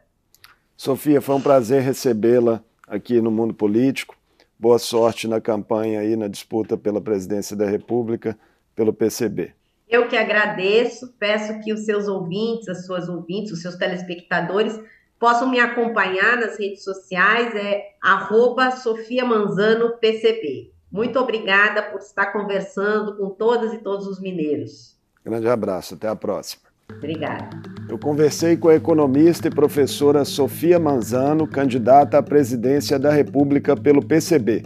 Sofia, 0.78 1.20
foi 1.20 1.36
um 1.36 1.42
prazer 1.42 1.82
recebê-la 1.82 2.64
aqui 2.88 3.20
no 3.20 3.30
Mundo 3.30 3.54
Político. 3.54 4.16
Boa 4.58 4.80
sorte 4.80 5.28
na 5.28 5.42
campanha 5.42 6.00
aí, 6.00 6.16
na 6.16 6.30
disputa 6.30 6.78
pela 6.78 7.02
presidência 7.02 7.58
da 7.58 7.66
República, 7.66 8.40
pelo 8.74 8.94
PCB. 8.94 9.54
Eu 9.92 10.08
que 10.08 10.16
agradeço, 10.16 11.14
peço 11.20 11.60
que 11.60 11.74
os 11.74 11.82
seus 11.82 12.08
ouvintes, 12.08 12.70
as 12.70 12.86
suas 12.86 13.10
ouvintes, 13.10 13.52
os 13.52 13.62
seus 13.62 13.76
telespectadores 13.76 14.80
possam 15.20 15.50
me 15.50 15.60
acompanhar 15.60 16.38
nas 16.38 16.58
redes 16.58 16.82
sociais, 16.82 17.54
é 17.54 17.90
arroba 18.02 18.72
Sofia 18.72 19.26
Manzano 19.26 19.98
PCB. 20.00 20.72
Muito 20.90 21.20
obrigada 21.20 21.84
por 21.84 22.00
estar 22.00 22.28
conversando 22.28 23.18
com 23.18 23.32
todas 23.32 23.74
e 23.74 23.80
todos 23.80 24.08
os 24.08 24.22
mineiros. 24.22 24.98
Grande 25.26 25.50
abraço, 25.50 25.96
até 25.96 26.08
a 26.08 26.16
próxima. 26.16 26.64
Obrigada. 26.90 27.50
Eu 27.90 28.00
conversei 28.00 28.56
com 28.56 28.70
a 28.70 28.76
economista 28.76 29.50
e 29.50 29.52
professora 29.52 30.24
Sofia 30.24 30.80
Manzano, 30.80 31.46
candidata 31.46 32.18
à 32.18 32.24
presidência 32.24 32.98
da 32.98 33.12
República 33.12 33.76
pelo 33.76 34.06
PCB. 34.06 34.64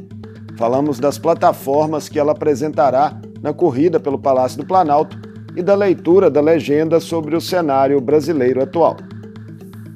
Falamos 0.55 0.99
das 0.99 1.17
plataformas 1.17 2.07
que 2.07 2.19
ela 2.19 2.31
apresentará 2.31 3.19
na 3.45 3.53
corrida 3.53 3.99
pelo 3.99 4.17
Palácio 4.17 4.57
do 4.57 4.65
Planalto 4.65 5.19
e 5.55 5.61
da 5.61 5.75
leitura 5.75 6.31
da 6.31 6.41
legenda 6.41 6.99
sobre 6.99 7.35
o 7.35 7.39
cenário 7.39 8.01
brasileiro 8.01 8.59
atual. 8.63 8.97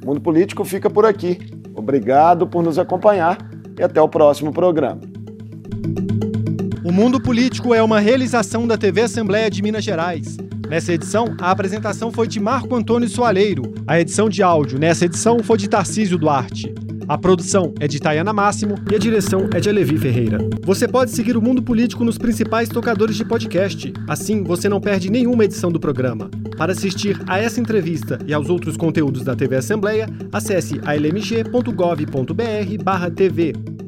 O 0.04 0.06
Mundo 0.06 0.22
Político 0.22 0.64
fica 0.64 0.88
por 0.88 1.04
aqui. 1.04 1.40
Obrigado 1.74 2.46
por 2.46 2.62
nos 2.62 2.78
acompanhar 2.78 3.40
e 3.76 3.82
até 3.82 4.00
o 4.00 4.08
próximo 4.08 4.54
programa. 4.54 5.02
O 6.86 6.92
Mundo 6.92 7.20
Político 7.20 7.74
é 7.74 7.82
uma 7.82 8.00
realização 8.00 8.68
da 8.68 8.78
TV 8.78 9.02
Assembleia 9.02 9.50
de 9.50 9.64
Minas 9.64 9.84
Gerais. 9.84 10.38
Nessa 10.70 10.94
edição, 10.94 11.36
a 11.42 11.50
apresentação 11.50 12.12
foi 12.12 12.28
de 12.28 12.40
Marco 12.40 12.76
Antônio 12.76 13.10
Soaleiro. 13.10 13.64
A 13.88 14.00
edição 14.00 14.30
de 14.30 14.44
áudio 14.44 14.78
nessa 14.78 15.06
edição 15.06 15.40
foi 15.42 15.58
de 15.58 15.68
Tarcísio 15.68 16.20
Duarte. 16.20 16.72
A 17.10 17.18
produção 17.18 17.74
é 17.80 17.88
de 17.88 18.00
Tayana 18.00 18.32
Máximo 18.32 18.76
e 18.92 18.94
a 18.94 19.00
direção 19.00 19.50
é 19.52 19.60
de 19.60 19.68
Alevi 19.68 19.98
Ferreira. 19.98 20.38
Você 20.64 20.88
pode 20.88 21.10
seguir 21.10 21.36
o 21.36 21.42
Mundo 21.42 21.60
Político 21.60 22.04
nos 22.04 22.20
principais 22.20 22.70
tocadores 22.70 23.16
de 23.16 23.26
podcast. 23.26 23.92
Assim, 24.08 24.44
você 24.44 24.70
não 24.70 24.80
perde 24.80 25.10
nenhuma 25.10 25.44
edição 25.44 25.72
do 25.72 25.80
programa. 25.80 26.30
Para 26.56 26.72
assistir 26.72 27.20
a 27.28 27.40
essa 27.40 27.60
entrevista 27.60 28.20
e 28.28 28.34
aos 28.34 28.48
outros 28.48 28.78
conteúdos 28.78 29.24
da 29.24 29.36
TV 29.36 29.56
Assembleia, 29.56 30.08
acesse 30.32 30.80
almg.gov.br/tv. 30.86 33.79